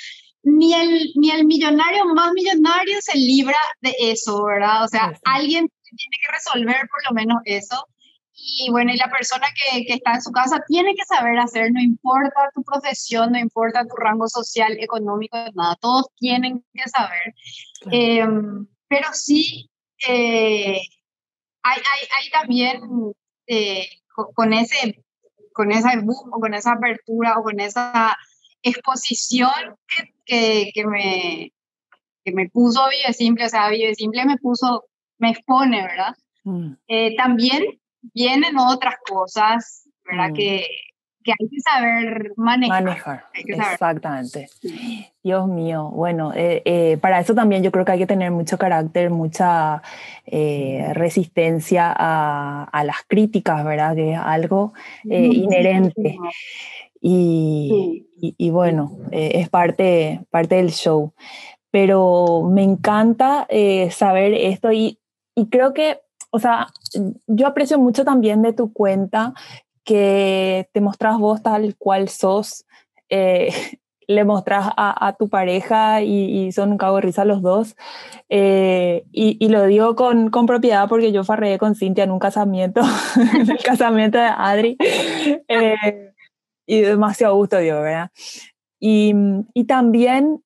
ni 0.45 0.73
el, 0.73 1.11
ni 1.17 1.31
el 1.33 1.45
millonario 1.45 2.05
más 2.15 2.33
millonario 2.33 2.97
se 3.01 3.19
libra 3.19 3.59
de 3.81 3.93
eso, 3.99 4.45
¿verdad? 4.45 4.85
O 4.85 4.89
sea, 4.89 5.13
alguien 5.25 5.69
tiene 5.83 6.17
que 6.25 6.33
resolver 6.33 6.89
por 6.89 7.11
lo 7.11 7.15
menos 7.15 7.43
eso. 7.45 7.85
Y 8.37 8.71
bueno, 8.71 8.93
y 8.93 8.97
la 8.97 9.11
persona 9.11 9.47
que, 9.49 9.85
que, 9.85 9.95
está 9.95 10.15
en 10.15 10.23
su 10.23 10.31
casa 10.31 10.63
tiene 10.69 10.95
que 10.95 11.05
saber 11.05 11.39
hacer, 11.39 11.73
no 11.73 11.81
importa 11.81 12.51
tu 12.55 12.63
profesión, 12.63 13.33
no 13.33 13.39
importa 13.39 13.85
tu 13.85 13.97
rango 13.97 14.29
social, 14.29 14.77
económico, 14.79 15.37
nada, 15.55 15.77
todos 15.81 16.07
tienen 16.19 16.65
que 16.73 16.89
saber. 16.89 17.35
Em, 17.91 18.67
pero 18.89 19.09
sí, 19.13 19.71
eh, 20.09 20.81
hay, 21.63 21.79
hay, 21.79 22.09
hay, 22.19 22.31
también 22.31 22.81
eh, 23.47 23.89
con, 24.35 24.53
ese 24.53 25.03
con 25.53 25.73
esa 25.73 25.95
boom, 25.97 26.33
o 26.33 26.41
con 26.41 26.55
esa 26.55 26.73
apertura 26.73 27.39
o 27.39 27.43
con 27.43 27.61
esa 27.61 28.17
exposición 28.63 29.51
que, 30.25 30.71
que, 30.75 30.87
me, 30.87 31.53
que 32.25 32.33
me 32.33 32.49
puso 32.49 32.81
Vive 32.89 33.13
Simple, 33.13 33.47
o 33.47 33.49
sea, 33.49 33.69
Vive 33.69 33.95
Simple 33.95 34.25
me 34.25 34.37
puso, 34.39 34.85
me 35.19 35.31
expone, 35.31 35.83
¿verdad? 35.83 36.17
Mm. 36.45 36.73
Eh, 36.89 37.17
también 37.17 37.81
vienen 38.01 38.59
otras 38.59 38.97
cosas, 39.07 39.89
¿verdad? 40.05 40.31
Mm. 40.31 40.35
Que, 40.35 40.67
que 41.25 41.33
hay 41.33 41.49
que 41.49 41.61
saber 41.61 42.33
manejar. 42.37 43.25
exactamente. 43.35 44.49
Dios 45.23 45.49
mío, 45.49 45.91
bueno, 45.91 46.33
eh, 46.35 46.63
eh, 46.67 46.99
para 47.01 47.19
eso 47.19 47.35
también 47.35 47.63
yo 47.63 47.73
creo 47.73 47.85
que 47.87 47.93
hay 47.93 47.99
que 47.99 48.07
tener 48.07 48.31
mucho 48.31 48.59
carácter, 48.59 49.11
mucha 49.11 49.83
eh, 50.27 50.91
resistencia 50.93 51.93
a, 51.97 52.65
a, 52.65 52.85
las 52.85 52.99
críticas, 53.09 53.65
¿verdad? 53.65 53.95
Que 53.95 54.13
es 54.13 54.19
algo 54.19 54.75
inherente. 55.05 56.19
Y, 57.01 58.07
y, 58.19 58.51
bueno, 58.51 58.93
es 59.11 59.49
parte, 59.51 60.21
parte 60.31 60.57
del 60.57 60.71
show. 60.71 61.13
Pero 61.71 62.49
me 62.51 62.63
encanta 62.63 63.47
saber 63.91 64.33
esto 64.33 64.73
y, 64.73 64.99
y 65.35 65.49
creo 65.49 65.75
que, 65.75 66.01
o 66.31 66.39
sea, 66.39 66.69
yo 67.27 67.47
aprecio 67.47 67.79
mucho 67.79 68.05
también 68.05 68.41
de 68.41 68.53
tu 68.55 68.73
cuenta 68.73 69.35
que 69.85 70.69
te 70.73 70.81
mostrás 70.81 71.19
vos 71.19 71.43
tal 71.43 71.77
cual 71.77 72.09
sos, 72.09 72.65
eh, 73.09 73.51
le 74.07 74.25
mostras 74.25 74.71
a, 74.77 75.15
tu 75.19 75.29
pareja 75.29 76.03
y, 76.03 76.53
son 76.53 76.73
un 76.73 76.79
cago 76.79 76.97
de 76.97 77.03
risa 77.03 77.25
los 77.25 77.41
dos. 77.41 77.77
Eh, 78.29 79.05
y, 79.13 79.49
lo 79.49 79.65
digo 79.67 79.97
con, 79.97 80.31
con, 80.31 80.47
propiedad 80.47 80.89
porque 80.89 81.11
yo 81.11 81.25
farreé 81.25 81.59
con 81.59 81.75
Cintia 81.75 82.05
en 82.05 82.11
un 82.11 82.19
casamiento, 82.19 82.83
en 83.35 83.51
el 83.51 83.63
casamiento 83.63 84.19
de 84.19 84.25
Adri. 84.25 84.77
Eh, 85.49 86.13
y 86.67 86.81
demasiado 86.81 87.35
gusto 87.37 87.59
dio, 87.59 87.81
¿verdad? 87.81 88.11
Y, 88.81 89.15
y, 89.55 89.65
también 89.65 90.43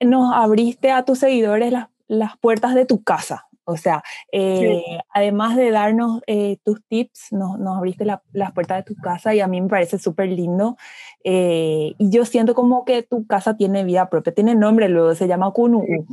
nos 0.00 0.32
abriste 0.32 0.90
a 0.92 1.04
tus 1.04 1.18
seguidores 1.18 1.72
las, 1.72 1.88
las 2.06 2.36
puertas 2.38 2.74
de 2.74 2.86
tu 2.86 3.02
casa. 3.02 3.49
O 3.70 3.76
sea, 3.76 4.02
eh, 4.32 4.82
además 5.12 5.56
de 5.56 5.70
darnos 5.70 6.20
eh, 6.26 6.58
tus 6.64 6.82
tips, 6.88 7.32
nos, 7.32 7.58
nos 7.58 7.76
abriste 7.76 8.04
las 8.04 8.52
puertas 8.52 8.78
de 8.78 8.94
tu 8.94 9.00
casa 9.00 9.34
y 9.34 9.40
a 9.40 9.46
mí 9.46 9.60
me 9.60 9.68
parece 9.68 9.98
súper 9.98 10.28
lindo. 10.28 10.76
Eh, 11.24 11.94
y 11.98 12.10
yo 12.10 12.24
siento 12.24 12.54
como 12.54 12.84
que 12.84 13.02
tu 13.02 13.26
casa 13.26 13.56
tiene 13.56 13.84
vida 13.84 14.08
propia, 14.08 14.34
tiene 14.34 14.54
nombre 14.54 14.88
luego, 14.88 15.14
se 15.14 15.28
llama 15.28 15.52
Kunu'u. 15.52 16.06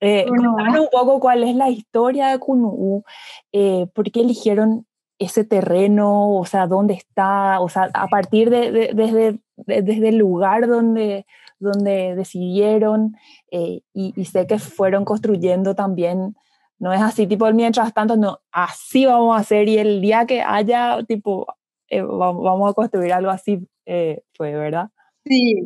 Eh, 0.00 0.26
un 0.30 0.88
poco 0.90 1.20
cuál 1.20 1.44
es 1.44 1.54
la 1.54 1.68
historia 1.68 2.28
de 2.28 2.38
Kunu'u, 2.38 3.04
por 3.94 4.10
qué 4.10 4.20
eligieron 4.20 4.86
ese 5.18 5.44
terreno, 5.44 6.30
o 6.34 6.44
sea, 6.44 6.66
dónde 6.66 6.94
está, 6.94 7.60
o 7.60 7.68
sea, 7.68 7.90
a 7.94 8.08
partir 8.08 8.50
de, 8.50 8.90
desde, 8.94 9.38
desde 9.56 10.08
el 10.08 10.16
lugar 10.16 10.66
donde, 10.66 11.26
donde 11.58 12.14
decidieron 12.16 13.16
y, 13.50 13.84
y, 13.94 14.24
sé 14.24 14.46
que 14.46 14.58
fueron 14.58 15.04
construyendo 15.04 15.74
también 15.74 16.34
no 16.82 16.92
es 16.92 17.00
así, 17.00 17.28
tipo, 17.28 17.48
mientras 17.52 17.94
tanto, 17.94 18.16
no, 18.16 18.40
así 18.50 19.06
vamos 19.06 19.36
a 19.36 19.40
hacer 19.40 19.68
y 19.68 19.78
el 19.78 20.00
día 20.00 20.26
que 20.26 20.42
haya, 20.42 20.98
tipo, 21.06 21.46
eh, 21.88 22.02
vamos 22.02 22.68
a 22.68 22.74
construir 22.74 23.12
algo 23.12 23.30
así, 23.30 23.60
eh, 23.86 24.22
fue, 24.34 24.52
¿verdad? 24.52 24.88
Sí. 25.24 25.64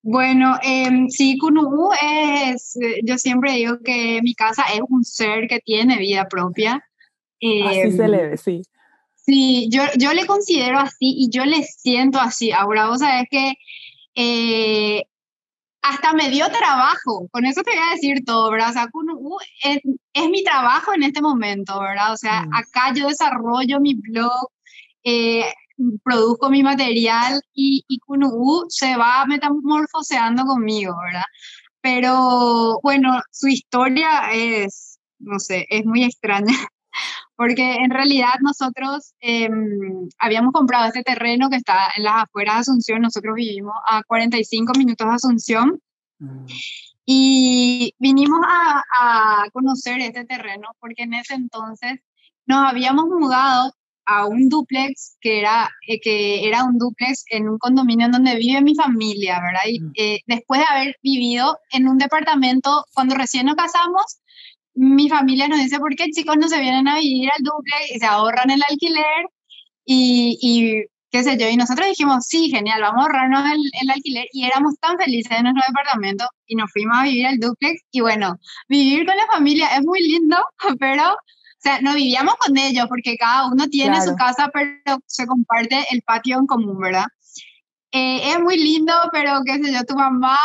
Bueno, 0.00 0.54
eh, 0.62 1.06
sí, 1.08 1.36
Kunubu 1.38 1.90
es, 2.00 2.78
yo 3.02 3.18
siempre 3.18 3.54
digo 3.54 3.80
que 3.84 4.20
mi 4.22 4.32
casa 4.34 4.62
es 4.72 4.80
un 4.88 5.02
ser 5.02 5.48
que 5.48 5.58
tiene 5.58 5.98
vida 5.98 6.28
propia. 6.28 6.84
así 7.66 7.90
se 7.90 8.06
le 8.06 8.28
ve, 8.28 8.36
sí. 8.36 8.62
Sí, 9.16 9.68
yo, 9.72 9.82
yo 9.98 10.12
le 10.12 10.24
considero 10.24 10.78
así 10.78 10.98
y 11.00 11.30
yo 11.30 11.46
le 11.46 11.64
siento 11.64 12.20
así. 12.20 12.52
Ahora, 12.52 12.86
vos 12.86 13.00
sabés 13.00 13.26
que 13.28 13.54
hasta 15.82 16.12
me 16.12 16.30
dio 16.30 16.46
trabajo, 16.50 17.28
con 17.30 17.46
eso 17.46 17.62
te 17.62 17.70
voy 17.70 17.80
a 17.88 17.94
decir 17.94 18.24
todo, 18.24 18.50
¿verdad? 18.50 18.70
O 18.70 18.72
sea, 18.72 18.88
es, 19.64 19.78
es, 20.12 20.28
mi 20.28 20.42
trabajo 20.42 20.92
en 20.94 21.04
este 21.04 21.22
momento, 21.22 21.80
¿verdad? 21.80 22.12
O 22.12 22.16
sea, 22.16 22.42
mm. 22.42 22.54
acá 22.54 22.92
yo 22.94 23.08
desarrollo 23.08 23.80
mi 23.80 23.94
blog, 23.94 24.48
eh, 25.04 25.44
produzco 26.02 26.50
mi 26.50 26.62
material 26.62 27.40
y, 27.54 27.84
y 27.88 27.98
se 28.68 28.96
va 28.96 29.24
metamorfoseando 29.26 30.44
conmigo, 30.44 30.94
¿verdad? 31.04 31.24
Pero 31.80 32.80
bueno, 32.82 33.22
su 33.30 33.48
historia 33.48 34.32
es, 34.32 34.98
no 35.20 35.38
sé, 35.38 35.66
es 35.70 35.84
muy 35.86 36.04
extraña 36.04 36.54
porque 37.38 37.76
en 37.76 37.90
realidad 37.90 38.32
nosotros 38.40 39.14
em, 39.20 40.08
habíamos 40.18 40.52
comprado 40.52 40.88
este 40.88 41.04
terreno 41.04 41.48
que 41.48 41.54
está 41.54 41.86
en 41.96 42.02
las 42.02 42.24
afueras 42.24 42.56
de 42.56 42.60
Asunción, 42.62 43.00
nosotros 43.00 43.36
vivimos 43.36 43.74
a 43.88 44.02
45 44.02 44.72
minutos 44.76 45.06
de 45.06 45.14
Asunción 45.14 45.80
mm. 46.18 46.46
y 47.06 47.94
vinimos 48.00 48.40
a, 48.44 48.82
a, 49.00 49.50
conocer 49.52 50.00
este 50.00 50.24
terreno 50.24 50.70
porque 50.80 51.04
en 51.04 51.14
ese 51.14 51.34
entonces 51.34 52.00
nos 52.44 52.68
habíamos 52.72 53.04
mudado 53.04 53.72
a 54.04 54.26
un 54.26 54.48
duplex 54.48 55.16
que 55.20 55.38
era, 55.38 55.70
eh, 55.86 56.00
que 56.00 56.44
era 56.48 56.64
un 56.64 56.76
duplex 56.76 57.22
en 57.30 57.48
un 57.48 57.58
condominio 57.58 58.06
en 58.06 58.12
donde 58.12 58.34
vive 58.34 58.62
mi 58.62 58.74
familia, 58.74 59.38
¿verdad? 59.40 59.60
Y 59.68 59.78
mm. 59.78 59.92
eh, 59.94 60.20
después 60.26 60.60
de 60.60 60.66
haber 60.68 60.96
vivido 61.04 61.56
en 61.70 61.86
un 61.86 61.98
departamento, 61.98 62.84
cuando 62.94 63.14
recién 63.14 63.46
nos 63.46 63.54
casamos, 63.54 64.18
mi 64.78 65.08
familia 65.08 65.48
nos 65.48 65.58
dice, 65.58 65.78
¿por 65.78 65.94
qué 65.96 66.06
chicos 66.10 66.36
no 66.38 66.48
se 66.48 66.60
vienen 66.60 66.88
a 66.88 66.98
vivir 66.98 67.30
al 67.36 67.42
duple 67.42 67.74
y 67.94 67.98
se 67.98 68.06
ahorran 68.06 68.50
el 68.50 68.62
alquiler? 68.68 69.26
Y, 69.84 70.38
y 70.40 70.84
qué 71.10 71.24
sé 71.24 71.36
yo, 71.38 71.48
y 71.48 71.56
nosotros 71.56 71.88
dijimos, 71.88 72.26
sí, 72.26 72.50
genial, 72.50 72.82
vamos 72.82 73.00
a 73.00 73.06
ahorrarnos 73.06 73.44
el, 73.52 73.60
el, 73.82 73.90
alquiler 73.90 74.26
y 74.32 74.44
éramos 74.44 74.74
tan 74.80 74.98
felices 74.98 75.32
en 75.32 75.44
nuestro 75.44 75.64
departamento 75.66 76.26
y 76.46 76.54
nos 76.56 76.70
fuimos 76.70 76.96
a 76.98 77.04
vivir 77.04 77.26
al 77.26 77.38
duplex 77.38 77.82
y 77.90 78.00
bueno, 78.00 78.38
vivir 78.68 79.06
con 79.06 79.16
la 79.16 79.26
familia 79.26 79.68
es 79.76 79.84
muy 79.84 80.00
lindo, 80.00 80.36
pero, 80.78 81.12
o 81.12 81.60
sea, 81.60 81.80
no 81.80 81.94
vivíamos 81.94 82.34
con 82.36 82.56
ellos 82.56 82.86
porque 82.88 83.16
cada 83.16 83.48
uno 83.50 83.66
tiene 83.68 84.00
su 84.02 84.14
casa, 84.14 84.50
pero 84.52 84.98
se 85.06 85.26
comparte 85.26 85.84
el 85.90 86.02
patio 86.02 86.38
en 86.38 86.46
común, 86.46 86.78
¿verdad? 86.78 87.06
Eh, 87.90 88.32
es 88.32 88.40
muy 88.40 88.58
lindo, 88.58 88.92
pero 89.12 89.40
qué 89.46 89.54
sé 89.54 89.72
yo, 89.72 89.82
tu 89.84 89.94
mamá 89.94 90.38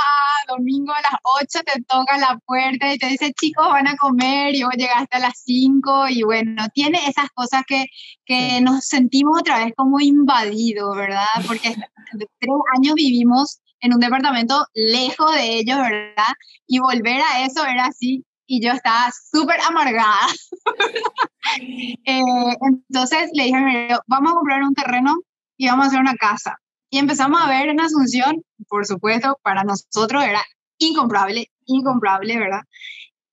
domingo 0.48 0.94
a 0.94 1.02
las 1.02 1.20
8 1.42 1.60
te 1.66 1.82
toca 1.84 2.18
la 2.18 2.40
puerta 2.46 2.94
y 2.94 2.98
te 2.98 3.08
dice, 3.08 3.34
chicos, 3.34 3.68
van 3.68 3.88
a 3.88 3.98
comer 3.98 4.56
y 4.56 4.64
vos 4.64 4.74
llegaste 4.78 5.18
a 5.18 5.20
las 5.20 5.42
5 5.44 6.08
y 6.10 6.24
bueno, 6.24 6.66
tiene 6.74 7.00
esas 7.08 7.30
cosas 7.34 7.64
que, 7.68 7.86
que 8.26 8.62
nos 8.62 8.86
sentimos 8.86 9.40
otra 9.40 9.66
vez 9.66 9.74
como 9.76 10.00
invadidos, 10.00 10.96
¿verdad? 10.96 11.26
Porque 11.48 11.76
tres 12.40 12.56
años 12.78 12.96
vivimos 12.96 13.60
en 13.82 13.94
un 13.94 14.00
departamento 14.00 14.66
lejos 14.74 15.36
de 15.36 15.58
ellos, 15.60 15.78
¿verdad? 15.78 16.34
Y 16.68 16.80
volver 16.80 17.22
a 17.22 17.46
eso 17.46 17.66
era 17.66 17.88
así 17.88 18.24
y 18.48 18.64
yo 18.64 18.72
estaba 18.72 19.10
súper 19.32 19.60
amargada. 19.68 20.28
Eh, 22.06 22.22
entonces 22.62 23.30
le 23.34 23.44
dije, 23.44 23.90
vamos 24.08 24.32
a 24.32 24.36
comprar 24.36 24.64
un 24.64 24.74
terreno 24.74 25.16
y 25.58 25.68
vamos 25.68 25.86
a 25.86 25.88
hacer 25.90 26.00
una 26.00 26.16
casa. 26.16 26.58
Y 26.94 27.00
empezamos 27.00 27.42
a 27.42 27.50
ver 27.50 27.70
en 27.70 27.80
Asunción, 27.80 28.46
por 28.70 28.86
supuesto, 28.86 29.40
para 29.42 29.64
nosotros 29.64 30.24
era 30.24 30.44
incomparable, 30.78 31.50
incomparable, 31.66 32.38
¿verdad? 32.38 32.62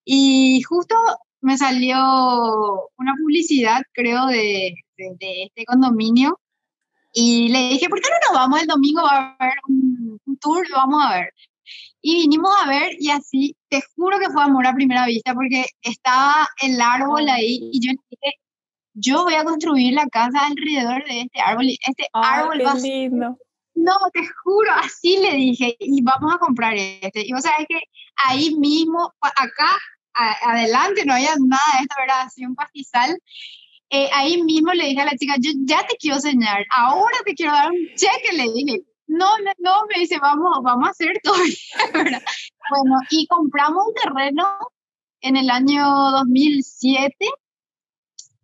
Y 0.03 0.63
justo 0.63 0.95
me 1.43 1.59
salió 1.59 1.99
una 2.97 3.13
publicidad, 3.23 3.83
creo, 3.93 4.29
de, 4.29 4.73
de, 4.97 5.43
este 5.43 5.67
condominio 5.67 6.41
y 7.13 7.51
le 7.51 7.69
dije, 7.69 7.91
¿por 7.91 8.01
qué 8.01 8.09
no 8.09 8.31
nos 8.31 8.41
vamos 8.41 8.63
el 8.63 8.67
domingo 8.67 9.03
a 9.07 9.37
ver 9.39 9.53
un, 9.69 10.19
un 10.25 10.39
tour? 10.39 10.67
Vamos 10.73 11.05
a 11.05 11.17
ver. 11.17 11.35
Y 12.01 12.23
vinimos 12.23 12.51
a 12.65 12.67
ver 12.67 12.97
y 12.99 13.11
así, 13.11 13.55
te 13.69 13.83
juro 13.95 14.19
que 14.19 14.31
fue 14.31 14.43
amor 14.43 14.67
a 14.67 14.73
primera 14.73 15.05
vista 15.05 15.35
porque 15.35 15.67
estaba 15.83 16.49
el 16.63 16.81
árbol 16.81 17.29
ahí 17.29 17.69
y 17.75 17.87
yo 17.87 17.93
dije, 18.09 18.37
yo 18.95 19.25
voy 19.25 19.35
a 19.35 19.45
construir 19.45 19.93
la 19.93 20.07
casa 20.07 20.47
alrededor 20.47 21.05
de 21.05 21.21
este 21.21 21.41
árbol 21.41 21.67
y 21.67 21.79
este 21.87 22.07
árbol 22.15 22.63
va 22.65 22.73
a 22.73 22.77
ser 22.77 23.11
no, 23.75 23.95
te 24.13 24.21
juro, 24.43 24.71
así 24.73 25.19
le 25.19 25.35
dije, 25.35 25.77
y 25.79 26.03
vamos 26.03 26.35
a 26.35 26.39
comprar 26.39 26.75
este. 26.77 27.27
Y 27.27 27.33
vos 27.33 27.43
sabés 27.43 27.67
que 27.69 27.81
ahí 28.17 28.55
mismo, 28.57 29.13
acá, 29.21 29.79
adelante, 30.15 31.05
no 31.05 31.15
había 31.15 31.35
nada 31.39 31.63
de 31.79 31.83
esto, 31.83 31.95
era 32.03 32.23
así 32.23 32.45
un 32.45 32.55
pastizal. 32.55 33.19
Eh, 33.91 34.09
ahí 34.13 34.43
mismo 34.43 34.73
le 34.73 34.87
dije 34.87 35.01
a 35.01 35.07
la 35.07 35.17
chica, 35.17 35.35
yo 35.39 35.51
ya 35.65 35.85
te 35.87 35.97
quiero 35.97 36.17
enseñar, 36.17 36.65
ahora 36.75 37.17
te 37.25 37.35
quiero 37.35 37.53
dar 37.53 37.71
un 37.71 37.89
cheque, 37.97 38.37
le 38.37 38.53
dije. 38.53 38.83
No, 39.07 39.27
no, 39.39 39.51
no, 39.59 39.87
me 39.93 40.01
dice, 40.01 40.19
vamos, 40.21 40.61
vamos 40.63 40.87
a 40.87 40.91
hacer 40.93 41.19
todo. 41.23 41.35
bueno, 41.93 42.97
y 43.11 43.27
compramos 43.27 43.85
un 43.89 43.95
terreno 43.95 44.59
en 45.21 45.37
el 45.37 45.51
año 45.51 45.85
2007 46.13 47.15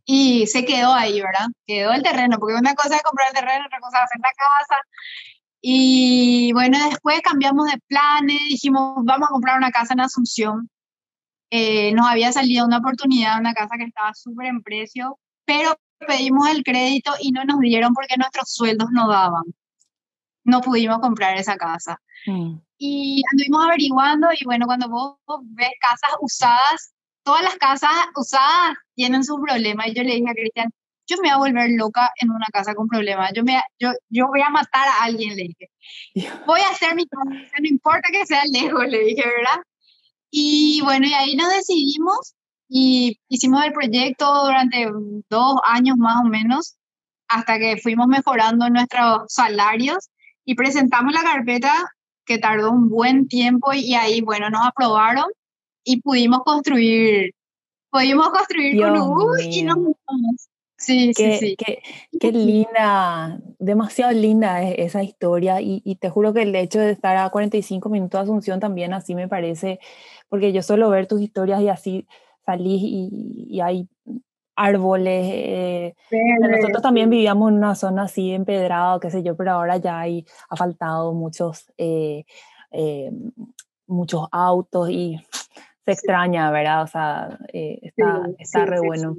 y 0.09 0.47
se 0.47 0.65
quedó 0.65 0.95
ahí, 0.95 1.21
¿verdad? 1.21 1.49
Quedó 1.67 1.93
el 1.93 2.03
terreno, 2.03 2.39
porque 2.39 2.55
una 2.55 2.75
cosa 2.75 2.95
es 2.97 3.03
comprar 3.03 3.29
el 3.29 3.35
terreno, 3.35 3.67
otra 3.67 3.81
cosa 3.81 3.99
es 3.99 4.05
hacer 4.05 4.21
la 4.23 4.33
casa. 4.33 4.81
Y 5.61 6.53
bueno, 6.53 6.79
después 6.89 7.21
cambiamos 7.23 7.67
de 7.67 7.79
planes, 7.89 8.39
dijimos, 8.49 8.95
vamos 9.05 9.29
a 9.29 9.33
comprar 9.33 9.59
una 9.59 9.73
casa 9.73 9.95
en 9.95 10.01
Asunción. 10.01 10.71
Eh, 11.51 11.93
nos 11.93 12.07
había 12.07 12.33
salido 12.33 12.65
una 12.65 12.79
oportunidad, 12.79 13.41
una 13.41 13.53
casa 13.53 13.77
que 13.77 13.85
estaba 13.85 14.15
súper 14.15 14.47
en 14.47 14.63
precio, 14.63 15.19
pero 15.45 15.77
pedimos 16.07 16.49
el 16.51 16.63
crédito 16.63 17.13
y 17.21 17.33
no 17.33 17.45
nos 17.45 17.59
dieron 17.59 17.93
porque 17.93 18.17
nuestros 18.17 18.53
sueldos 18.53 18.89
no 18.93 19.09
daban. 19.09 19.43
No 20.45 20.61
pudimos 20.61 21.01
comprar 21.01 21.37
esa 21.37 21.57
casa. 21.57 22.01
Mm. 22.27 22.59
Y 22.79 23.23
anduvimos 23.33 23.65
averiguando 23.65 24.29
y 24.39 24.45
bueno, 24.45 24.67
cuando 24.67 24.89
vos 24.89 25.17
ves 25.43 25.71
casas 25.81 26.17
usadas, 26.21 26.95
todas 27.27 27.43
las 27.43 27.57
casas 27.57 27.91
usadas 28.15 28.77
tienen 28.95 29.25
su 29.25 29.37
problema. 29.43 29.89
Y 29.89 29.95
yo 29.95 30.05
le 30.05 30.15
dije 30.15 30.31
a 30.31 30.35
Cristian, 30.35 30.71
yo 31.09 31.17
me 31.17 31.23
voy 31.23 31.31
a 31.31 31.37
volver 31.39 31.71
loca 31.73 32.11
en 32.21 32.31
una 32.31 32.47
casa 32.53 32.75
con 32.75 32.87
problemas. 32.87 33.33
Yo, 33.35 33.43
me, 33.43 33.61
yo, 33.81 33.91
yo 34.09 34.29
voy 34.29 34.43
a 34.43 34.51
matar 34.51 34.87
a 34.87 35.05
alguien, 35.05 35.37
le 35.37 35.43
dije. 35.43 35.71
Voy 36.47 36.61
a 36.61 36.71
hacer 36.71 36.95
mi 36.95 37.05
casa, 37.07 37.31
no 37.61 37.69
importa 37.69 38.09
que 38.13 38.25
sea 38.27 38.43
lejos, 38.53 38.87
le 38.87 39.01
dije, 39.01 39.25
¿verdad? 39.25 39.61
Y 40.31 40.81
bueno, 40.85 41.07
y 41.07 41.15
ahí 41.15 41.37
nos 41.37 41.51
decidimos 41.51 42.35
y 42.69 43.19
hicimos 43.29 43.65
el 43.65 43.73
proyecto 43.73 44.45
durante 44.45 44.89
dos 45.29 45.61
años 45.65 45.97
más 45.99 46.25
o 46.25 46.29
menos, 46.29 46.77
hasta 47.29 47.59
que 47.59 47.77
fuimos 47.77 48.07
mejorando 48.07 48.71
nuestros 48.71 49.25
salarios 49.29 50.11
y 50.45 50.55
presentamos 50.55 51.13
la 51.13 51.23
carpeta 51.23 51.73
que 52.25 52.39
tardó 52.39 52.71
un 52.71 52.89
buen 52.89 53.27
tiempo 53.27 53.73
y 53.73 53.95
ahí, 53.95 54.21
bueno, 54.21 54.49
nos 54.51 54.67
aprobaron 54.67 55.27
y 55.87 56.01
pudimos 56.03 56.41
construir, 56.45 57.33
pudimos 57.91 58.29
construir 58.31 58.83
con 58.83 58.99
Ubu 58.99 59.37
y 59.49 59.63
nos 59.63 59.77
mudamos. 59.77 60.49
Sí, 60.79 61.13
qué, 61.17 61.39
sí, 61.39 61.57
sí. 61.59 61.81
Qué, 62.21 62.33
linda, 62.33 63.41
demasiado 63.59 64.13
linda 64.13 64.63
es 64.63 64.75
esa 64.79 65.03
historia 65.03 65.63
y, 65.63 65.81
y, 65.85 65.97
te 65.97 66.11
juro 66.11 66.35
que 66.35 66.43
el 66.43 66.55
hecho 66.55 66.81
de 66.81 66.91
estar 66.91 67.17
a 67.17 67.31
45 67.31 67.89
minutos 67.89 68.19
de 68.19 68.25
Asunción 68.25 68.61
también 68.61 68.93
así 68.93 69.15
me 69.15 69.27
parece, 69.27 69.81
porque 70.29 70.53
yo 70.53 70.63
suelo 70.63 70.91
ver 70.91 71.07
tus 71.07 71.23
historias 71.23 71.63
y 71.63 71.69
así 71.69 72.07
salís 72.45 72.83
y, 72.83 73.47
y 73.49 73.61
hay 73.61 73.89
árboles. 74.57 75.27
Eh, 75.31 75.95
nosotros 76.41 76.83
también 76.83 77.11
vivíamos 77.11 77.51
en 77.51 77.59
una 77.59 77.75
zona 77.75 78.05
así 78.05 78.33
empedrada, 78.33 78.99
qué 78.99 79.11
sé 79.11 79.23
yo, 79.23 79.37
pero 79.37 79.53
ahora 79.53 79.77
ya 79.77 80.01
hay 80.01 80.27
asfaltado 80.49 81.13
muchos, 81.13 81.73
eh, 81.77 82.25
eh, 82.73 83.13
muchos 83.87 84.27
autos 84.33 84.91
y 84.91 85.21
se 85.87 85.93
extraña, 85.93 86.51
¿verdad? 86.51 86.83
O 86.83 86.87
sea, 86.89 87.39
eh, 87.53 87.79
está, 87.81 88.29
está 88.39 88.67
re 88.67 88.81
bueno. 88.81 89.17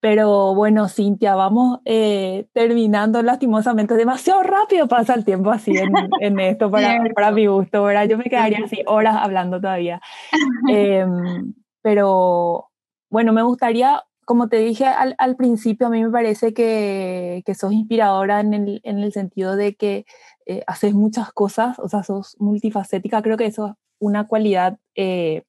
Pero 0.00 0.54
bueno, 0.54 0.88
Cintia, 0.88 1.34
vamos 1.34 1.80
eh, 1.86 2.46
terminando 2.52 3.22
lastimosamente. 3.22 3.94
Demasiado 3.94 4.42
rápido 4.42 4.86
pasa 4.86 5.14
el 5.14 5.24
tiempo 5.24 5.50
así 5.50 5.72
en, 5.72 5.92
en 6.20 6.38
esto 6.40 6.70
para, 6.70 7.02
para, 7.14 7.30
mi 7.30 7.46
gusto, 7.46 7.82
¿verdad? 7.84 8.06
Yo 8.06 8.18
me 8.18 8.24
quedaría 8.24 8.58
así 8.62 8.82
horas 8.86 9.16
hablando 9.18 9.60
todavía. 9.60 10.00
Em, 10.70 11.54
pero 11.80 12.68
bueno, 13.08 13.32
me 13.32 13.42
gustaría, 13.42 14.02
como 14.26 14.48
te 14.48 14.58
dije 14.58 14.84
al, 14.84 15.14
al, 15.16 15.36
principio, 15.36 15.86
a 15.86 15.90
mí 15.90 16.04
me 16.04 16.10
parece 16.10 16.52
que, 16.52 17.42
que 17.46 17.54
sos 17.54 17.72
inspiradora 17.72 18.40
en 18.40 18.52
el, 18.52 18.80
en 18.84 18.98
el 18.98 19.12
sentido 19.12 19.56
de 19.56 19.74
que 19.74 20.04
eh, 20.44 20.62
haces 20.66 20.92
muchas 20.92 21.32
cosas, 21.32 21.78
o 21.78 21.88
sea, 21.88 22.02
sos 22.02 22.36
multifacética. 22.38 23.22
Creo 23.22 23.38
que 23.38 23.46
eso 23.46 23.68
es 23.68 23.72
una 23.98 24.26
cualidad 24.26 24.78
eh, 24.96 25.44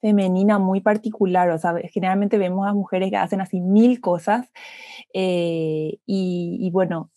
femenina 0.00 0.58
muy 0.58 0.80
particular, 0.80 1.50
o 1.50 1.58
sea, 1.58 1.74
generalmente 1.92 2.38
vemos 2.38 2.66
a 2.66 2.74
mujeres 2.74 3.10
que 3.10 3.16
hacen 3.16 3.40
así 3.40 3.60
mil 3.60 4.00
cosas 4.00 4.50
eh, 5.14 5.98
y, 6.06 6.70
bueno, 6.72 7.10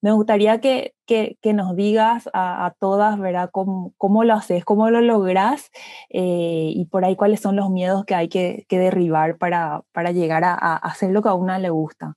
me 0.00 0.12
gustaría 0.12 0.60
que, 0.60 0.94
que, 1.06 1.36
nos 1.54 1.76
digas 1.76 2.28
a, 2.32 2.66
a, 2.66 2.72
todas, 2.72 3.18
¿verdad?, 3.18 3.50
cómo, 3.52 3.94
cómo 3.98 4.24
lo 4.24 4.34
haces, 4.34 4.64
cómo 4.64 4.90
lo 4.90 5.00
logras 5.00 5.70
eh, 6.10 6.72
y 6.74 6.86
por 6.86 7.04
ahí 7.04 7.16
cuáles 7.16 7.40
son 7.40 7.56
los 7.56 7.70
miedos 7.70 8.04
que 8.04 8.14
hay 8.14 8.28
que, 8.28 8.66
que 8.68 8.78
derribar 8.78 9.38
para, 9.38 9.82
para 9.92 10.12
llegar 10.12 10.44
a, 10.44 10.76
hacer 10.76 11.10
lo 11.12 11.22
que 11.22 11.28
a 11.28 11.34
una 11.34 11.58
le 11.58 11.70
gusta. 11.70 12.16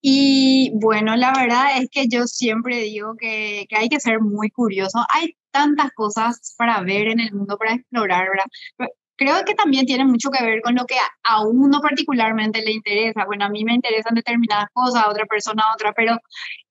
Y 0.00 0.70
bueno, 0.74 1.16
la 1.16 1.32
verdad 1.32 1.78
es 1.78 1.88
que 1.90 2.08
yo 2.08 2.26
siempre 2.26 2.78
digo 2.82 3.16
que, 3.16 3.66
que 3.68 3.76
hay 3.76 3.88
que 3.88 4.00
ser 4.00 4.20
muy 4.20 4.50
curioso. 4.50 5.04
Hay 5.12 5.36
tantas 5.50 5.92
cosas 5.92 6.54
para 6.56 6.80
ver 6.82 7.08
en 7.08 7.20
el 7.20 7.32
mundo, 7.32 7.56
para 7.58 7.74
explorar, 7.74 8.28
¿verdad? 8.30 8.90
Creo 9.16 9.44
que 9.44 9.54
también 9.54 9.86
tiene 9.86 10.04
mucho 10.04 10.30
que 10.30 10.44
ver 10.44 10.60
con 10.62 10.76
lo 10.76 10.86
que 10.86 10.94
a 11.24 11.42
uno 11.44 11.80
particularmente 11.80 12.62
le 12.62 12.72
interesa. 12.72 13.24
Bueno, 13.26 13.46
a 13.46 13.48
mí 13.48 13.64
me 13.64 13.74
interesan 13.74 14.14
determinadas 14.14 14.68
cosas, 14.72 15.04
a 15.04 15.10
otra 15.10 15.26
persona 15.26 15.64
a 15.64 15.74
otra, 15.74 15.92
pero 15.92 16.16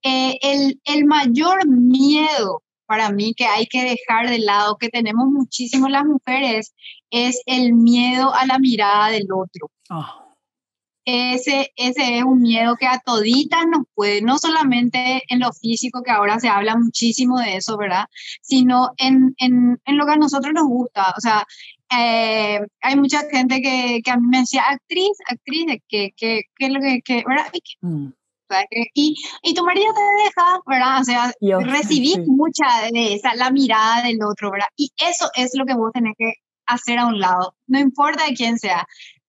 eh, 0.03 0.37
el, 0.41 0.79
el 0.85 1.05
mayor 1.05 1.67
miedo 1.67 2.63
para 2.85 3.11
mí 3.11 3.33
que 3.35 3.45
hay 3.45 3.67
que 3.67 3.83
dejar 3.83 4.29
de 4.29 4.39
lado, 4.39 4.77
que 4.77 4.87
tenemos 4.87 5.27
muchísimo 5.27 5.89
las 5.89 6.05
mujeres, 6.05 6.73
es 7.09 7.41
el 7.45 7.73
miedo 7.73 8.33
a 8.33 8.45
la 8.45 8.59
mirada 8.59 9.09
del 9.09 9.27
otro. 9.29 9.69
Oh 9.89 10.26
ese, 11.09 11.71
ese 11.77 12.17
es 12.17 12.23
un 12.25 12.41
miedo 12.41 12.75
que 12.75 12.85
a 12.85 12.99
toditas 12.99 13.65
nos 13.65 13.85
puede, 13.95 14.21
no 14.21 14.37
solamente 14.37 15.23
en 15.29 15.39
lo 15.39 15.53
físico, 15.53 16.03
que 16.03 16.11
ahora 16.11 16.37
se 16.37 16.49
habla 16.49 16.75
muchísimo 16.75 17.39
de 17.39 17.55
eso, 17.55 17.77
¿verdad? 17.77 18.07
Sino 18.41 18.91
en, 18.97 19.33
en, 19.37 19.79
en 19.85 19.97
lo 19.97 20.05
que 20.05 20.11
a 20.11 20.17
nosotros 20.17 20.53
nos 20.53 20.67
gusta. 20.67 21.13
O 21.17 21.21
sea, 21.21 21.47
eh, 21.97 22.59
hay 22.81 22.95
mucha 22.97 23.21
gente 23.31 23.61
que, 23.61 24.01
que, 24.03 24.11
a 24.11 24.17
mí 24.17 24.27
me 24.27 24.39
decía, 24.39 24.63
actriz, 24.67 25.17
actriz, 25.29 25.81
que, 25.87 26.11
que, 26.17 26.41
que 26.57 26.69
lo 26.69 26.81
que, 26.81 26.99
que 27.01 27.23
¿verdad? 27.25 27.47
Y, 27.53 27.87
mm. 27.87 28.13
y, 28.93 29.15
y, 29.43 29.53
tu 29.53 29.63
marido 29.63 29.93
te 29.93 30.23
deja, 30.25 30.59
¿verdad? 30.65 30.99
O 30.99 31.03
sea, 31.05 31.31
Yo, 31.39 31.59
recibí 31.59 32.15
sí. 32.15 32.23
mucha 32.27 32.65
de 32.91 33.13
esa, 33.13 33.33
la 33.35 33.49
mirada 33.49 34.03
del 34.03 34.21
otro, 34.21 34.51
¿verdad? 34.51 34.67
Y 34.75 34.91
eso 34.97 35.29
es 35.35 35.51
lo 35.53 35.65
que 35.65 35.73
vos 35.73 35.93
tenés 35.93 36.15
que 36.17 36.33
hacer 36.65 36.99
a 36.99 37.05
un 37.05 37.17
lado, 37.21 37.55
no 37.67 37.79
importa 37.79 38.25
de 38.25 38.33
quién 38.33 38.59
sea 38.59 38.85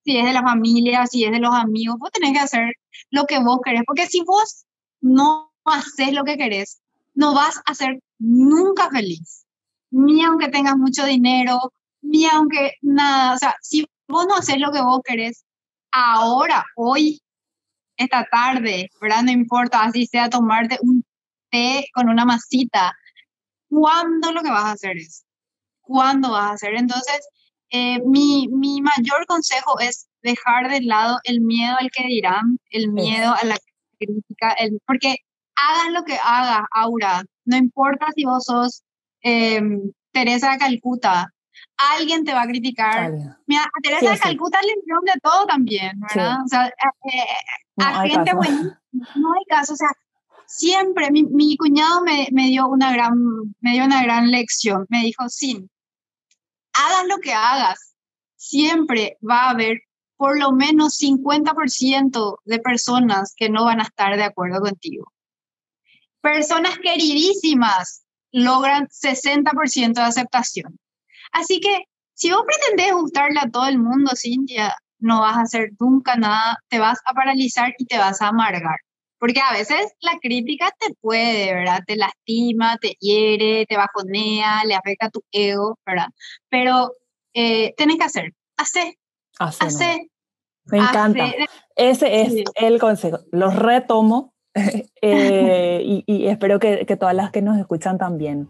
si 0.08 0.16
es 0.16 0.24
de 0.24 0.32
la 0.32 0.42
familia, 0.42 1.06
si 1.06 1.24
es 1.24 1.30
de 1.30 1.38
los 1.38 1.54
amigos, 1.54 1.98
vos 1.98 2.10
tenés 2.10 2.32
que 2.32 2.38
hacer 2.38 2.72
lo 3.10 3.26
que 3.26 3.40
vos 3.40 3.58
querés, 3.62 3.82
porque 3.86 4.06
si 4.06 4.22
vos 4.22 4.64
no 5.02 5.52
haces 5.66 6.14
lo 6.14 6.24
que 6.24 6.38
querés, 6.38 6.80
no 7.12 7.34
vas 7.34 7.60
a 7.66 7.74
ser 7.74 8.00
nunca 8.18 8.88
feliz, 8.88 9.44
ni 9.90 10.24
aunque 10.24 10.48
tengas 10.48 10.78
mucho 10.78 11.04
dinero, 11.04 11.58
ni 12.00 12.24
aunque 12.24 12.72
nada, 12.80 13.34
o 13.34 13.36
sea, 13.36 13.54
si 13.60 13.86
vos 14.08 14.26
no 14.26 14.36
haces 14.36 14.58
lo 14.58 14.72
que 14.72 14.80
vos 14.80 15.00
querés, 15.04 15.44
ahora, 15.92 16.64
hoy, 16.74 17.20
esta 17.98 18.26
tarde, 18.30 18.88
¿verdad? 19.02 19.24
No 19.24 19.30
importa, 19.30 19.82
así 19.82 20.06
sea 20.06 20.30
tomarte 20.30 20.78
un 20.80 21.04
té 21.50 21.86
con 21.92 22.08
una 22.08 22.24
masita, 22.24 22.94
¿cuándo 23.68 24.32
lo 24.32 24.40
que 24.40 24.50
vas 24.50 24.64
a 24.64 24.72
hacer 24.72 24.96
es? 24.96 25.26
¿Cuándo 25.82 26.30
vas 26.30 26.46
a 26.46 26.54
hacer? 26.54 26.76
Entonces, 26.76 27.28
eh, 27.70 28.00
mi, 28.04 28.48
mi 28.48 28.80
mayor 28.80 29.26
consejo 29.26 29.78
es 29.80 30.08
dejar 30.22 30.70
de 30.70 30.80
lado 30.82 31.18
el 31.24 31.40
miedo 31.40 31.76
al 31.78 31.90
que 31.90 32.06
dirán, 32.06 32.58
el 32.70 32.90
miedo 32.92 33.34
a 33.34 33.44
la 33.44 33.56
crítica, 33.98 34.52
el, 34.52 34.80
porque 34.86 35.16
hagas 35.56 35.92
lo 35.92 36.04
que 36.04 36.16
hagas, 36.22 36.62
Aura, 36.72 37.22
no 37.44 37.56
importa 37.56 38.06
si 38.14 38.24
vos 38.24 38.44
sos 38.44 38.82
eh, 39.22 39.60
Teresa 40.12 40.52
de 40.52 40.58
Calcuta, 40.58 41.32
alguien 41.76 42.24
te 42.24 42.32
va 42.32 42.42
a 42.42 42.46
criticar. 42.46 43.12
Mira, 43.46 43.64
a 43.64 43.80
Teresa 43.82 44.00
sí, 44.00 44.12
de 44.12 44.18
Calcuta 44.18 44.58
sí. 44.60 44.66
le 44.66 44.80
hicieron 44.80 45.04
de 45.04 45.20
todo 45.22 45.46
también, 45.46 46.00
¿verdad? 46.00 46.38
O 46.44 46.48
sea, 46.48 46.66
eh, 46.66 46.72
no 47.76 47.86
a 47.86 48.06
gente 48.06 48.34
buena, 48.34 48.80
no 48.92 49.32
hay 49.34 49.44
caso, 49.48 49.74
o 49.74 49.76
sea, 49.76 49.90
siempre, 50.46 51.10
mi, 51.10 51.24
mi 51.24 51.56
cuñado 51.56 52.02
me, 52.02 52.28
me, 52.32 52.46
dio 52.46 52.66
una 52.68 52.92
gran, 52.92 53.14
me 53.60 53.72
dio 53.72 53.84
una 53.84 54.02
gran 54.02 54.30
lección, 54.30 54.86
me 54.88 55.02
dijo, 55.02 55.28
sí, 55.28 55.68
hagas 56.78 57.06
lo 57.08 57.18
que 57.18 57.32
hagas, 57.32 57.94
siempre 58.36 59.18
va 59.28 59.46
a 59.46 59.50
haber 59.50 59.80
por 60.16 60.38
lo 60.38 60.52
menos 60.52 60.98
50% 61.00 62.38
de 62.44 62.58
personas 62.58 63.34
que 63.36 63.48
no 63.48 63.64
van 63.64 63.80
a 63.80 63.84
estar 63.84 64.16
de 64.16 64.24
acuerdo 64.24 64.60
contigo. 64.60 65.12
Personas 66.20 66.78
queridísimas 66.78 68.04
logran 68.32 68.88
60% 68.88 69.94
de 69.94 70.02
aceptación. 70.02 70.78
Así 71.32 71.60
que 71.60 71.84
si 72.14 72.32
vos 72.32 72.42
pretendés 72.46 72.94
gustarle 72.94 73.38
a 73.40 73.48
todo 73.48 73.66
el 73.68 73.78
mundo, 73.78 74.10
Cintia, 74.16 74.74
no 74.98 75.20
vas 75.20 75.36
a 75.36 75.42
hacer 75.42 75.70
nunca 75.78 76.16
nada, 76.16 76.58
te 76.68 76.80
vas 76.80 76.98
a 77.06 77.14
paralizar 77.14 77.72
y 77.78 77.86
te 77.86 77.96
vas 77.96 78.20
a 78.20 78.28
amargar. 78.28 78.80
Porque 79.18 79.40
a 79.40 79.52
veces 79.52 79.92
la 80.00 80.18
crítica 80.20 80.72
te 80.78 80.94
puede, 81.00 81.52
¿verdad? 81.52 81.80
Te 81.86 81.96
lastima, 81.96 82.76
te 82.78 82.96
hiere, 83.00 83.66
te 83.66 83.76
bajonea, 83.76 84.64
le 84.64 84.74
afecta 84.74 85.06
a 85.06 85.10
tu 85.10 85.22
ego, 85.32 85.78
¿verdad? 85.84 86.08
Pero 86.48 86.92
eh, 87.34 87.74
tienes 87.76 87.96
que 87.96 88.04
hacer, 88.04 88.32
hacer, 88.56 88.94
hacer. 89.38 89.98
Me 90.66 90.78
encanta. 90.78 91.24
Hacer. 91.24 91.46
Ese 91.74 92.22
es 92.22 92.32
sí. 92.32 92.44
el 92.54 92.78
consejo. 92.78 93.20
Los 93.32 93.56
retomo 93.56 94.34
eh, 95.02 95.80
y, 95.84 96.04
y, 96.06 96.26
espero 96.26 96.58
que, 96.58 96.86
que, 96.86 96.96
todas 96.96 97.14
las 97.14 97.30
que 97.30 97.42
nos 97.42 97.58
escuchan 97.58 97.98
también. 97.98 98.48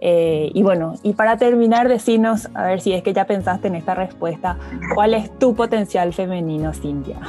Eh, 0.00 0.50
y 0.52 0.62
bueno, 0.62 0.94
y 1.02 1.14
para 1.14 1.38
terminar, 1.38 1.88
decinos, 1.88 2.48
a 2.54 2.64
ver 2.64 2.80
si 2.80 2.92
es 2.92 3.02
que 3.02 3.12
ya 3.12 3.26
pensaste 3.26 3.68
en 3.68 3.76
esta 3.76 3.94
respuesta, 3.94 4.58
¿cuál 4.94 5.14
es 5.14 5.38
tu 5.38 5.54
potencial 5.54 6.12
femenino, 6.12 6.74
Cintia? 6.74 7.20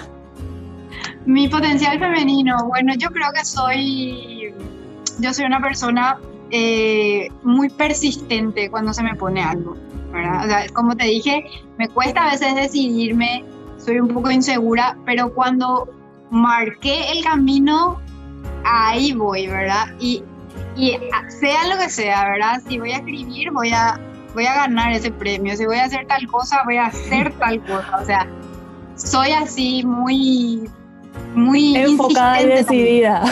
Mi 1.28 1.50
potencial 1.50 2.00
femenino, 2.00 2.56
bueno, 2.68 2.94
yo 2.98 3.10
creo 3.10 3.28
que 3.34 3.44
soy, 3.44 4.54
yo 5.20 5.34
soy 5.34 5.44
una 5.44 5.62
persona 5.62 6.18
eh, 6.52 7.28
muy 7.44 7.68
persistente 7.68 8.70
cuando 8.70 8.94
se 8.94 9.04
me 9.04 9.14
pone 9.14 9.44
algo, 9.44 9.76
¿verdad? 10.14 10.46
O 10.46 10.48
sea, 10.48 10.70
como 10.70 10.96
te 10.96 11.04
dije, 11.04 11.44
me 11.78 11.90
cuesta 11.90 12.26
a 12.26 12.32
veces 12.32 12.56
decidirme, 12.56 13.44
soy 13.78 14.00
un 14.00 14.08
poco 14.08 14.32
insegura, 14.32 14.96
pero 15.06 15.34
cuando 15.34 15.90
marqué 16.32 17.12
el 17.12 17.26
camino, 17.26 18.00
ahí 18.64 19.12
voy, 19.12 19.48
¿verdad? 19.48 19.88
Y, 20.00 20.24
y 20.78 20.98
sea 21.42 21.68
lo 21.68 21.78
que 21.78 21.90
sea, 21.90 22.24
¿verdad? 22.24 22.62
Si 22.66 22.80
voy 22.80 22.94
a 22.94 23.00
escribir, 23.00 23.52
voy 23.52 23.72
a, 23.72 24.00
voy 24.34 24.46
a 24.46 24.56
ganar 24.56 24.94
ese 24.94 25.12
premio, 25.12 25.58
si 25.58 25.66
voy 25.66 25.76
a 25.76 25.84
hacer 25.84 26.08
tal 26.08 26.26
cosa, 26.28 26.62
voy 26.64 26.78
a 26.78 26.86
hacer 26.86 27.34
tal 27.34 27.62
cosa, 27.66 27.98
o 28.02 28.06
sea, 28.06 28.28
soy 28.96 29.32
así 29.32 29.84
muy 29.86 30.70
muy 31.36 31.76
enfocada 31.76 32.42
y 32.42 32.48
decidida. 32.48 33.24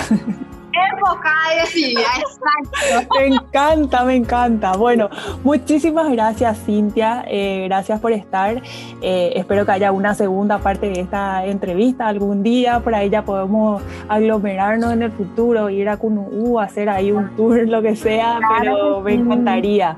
Enfocada 0.92 1.56
y 1.56 1.60
decidida, 1.62 2.02
exacto. 2.20 3.16
Me 3.18 3.28
encanta, 3.28 4.04
me 4.04 4.16
encanta. 4.16 4.76
Bueno, 4.76 5.10
muchísimas 5.44 6.12
gracias 6.12 6.62
Cintia, 6.66 7.24
eh, 7.28 7.64
gracias 7.66 8.00
por 8.02 8.12
estar. 8.12 8.62
Eh, 9.02 9.32
espero 9.36 9.66
que 9.66 9.72
haya 9.72 9.92
una 9.92 10.14
segunda 10.14 10.58
parte 10.60 10.90
de 10.90 11.00
esta 11.00 11.46
entrevista 11.46 12.08
algún 12.08 12.44
día, 12.44 12.82
por 12.82 12.94
ahí 12.94 13.10
ya 13.10 13.24
podemos 13.24 13.82
aglomerarnos 14.10 14.92
en 14.92 15.04
el 15.04 15.12
futuro, 15.12 15.70
ir 15.70 15.88
a 15.88 15.98
Cunú, 15.98 16.60
hacer 16.60 16.90
ahí 16.90 17.12
un 17.12 17.36
tour, 17.36 17.68
lo 17.68 17.82
que 17.82 17.96
sea, 17.96 18.40
claro 18.40 18.60
pero 18.60 19.02
me 19.02 19.14
encantaría. 19.14 19.96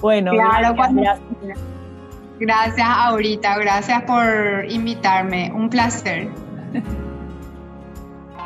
Bueno, 0.00 0.32
claro, 0.32 0.74
gracias. 0.74 1.18
Gracias 2.38 2.88
ahorita, 2.88 3.56
gracias 3.58 4.02
por 4.02 4.66
invitarme, 4.68 5.50
un 5.54 5.70
placer. 5.70 6.28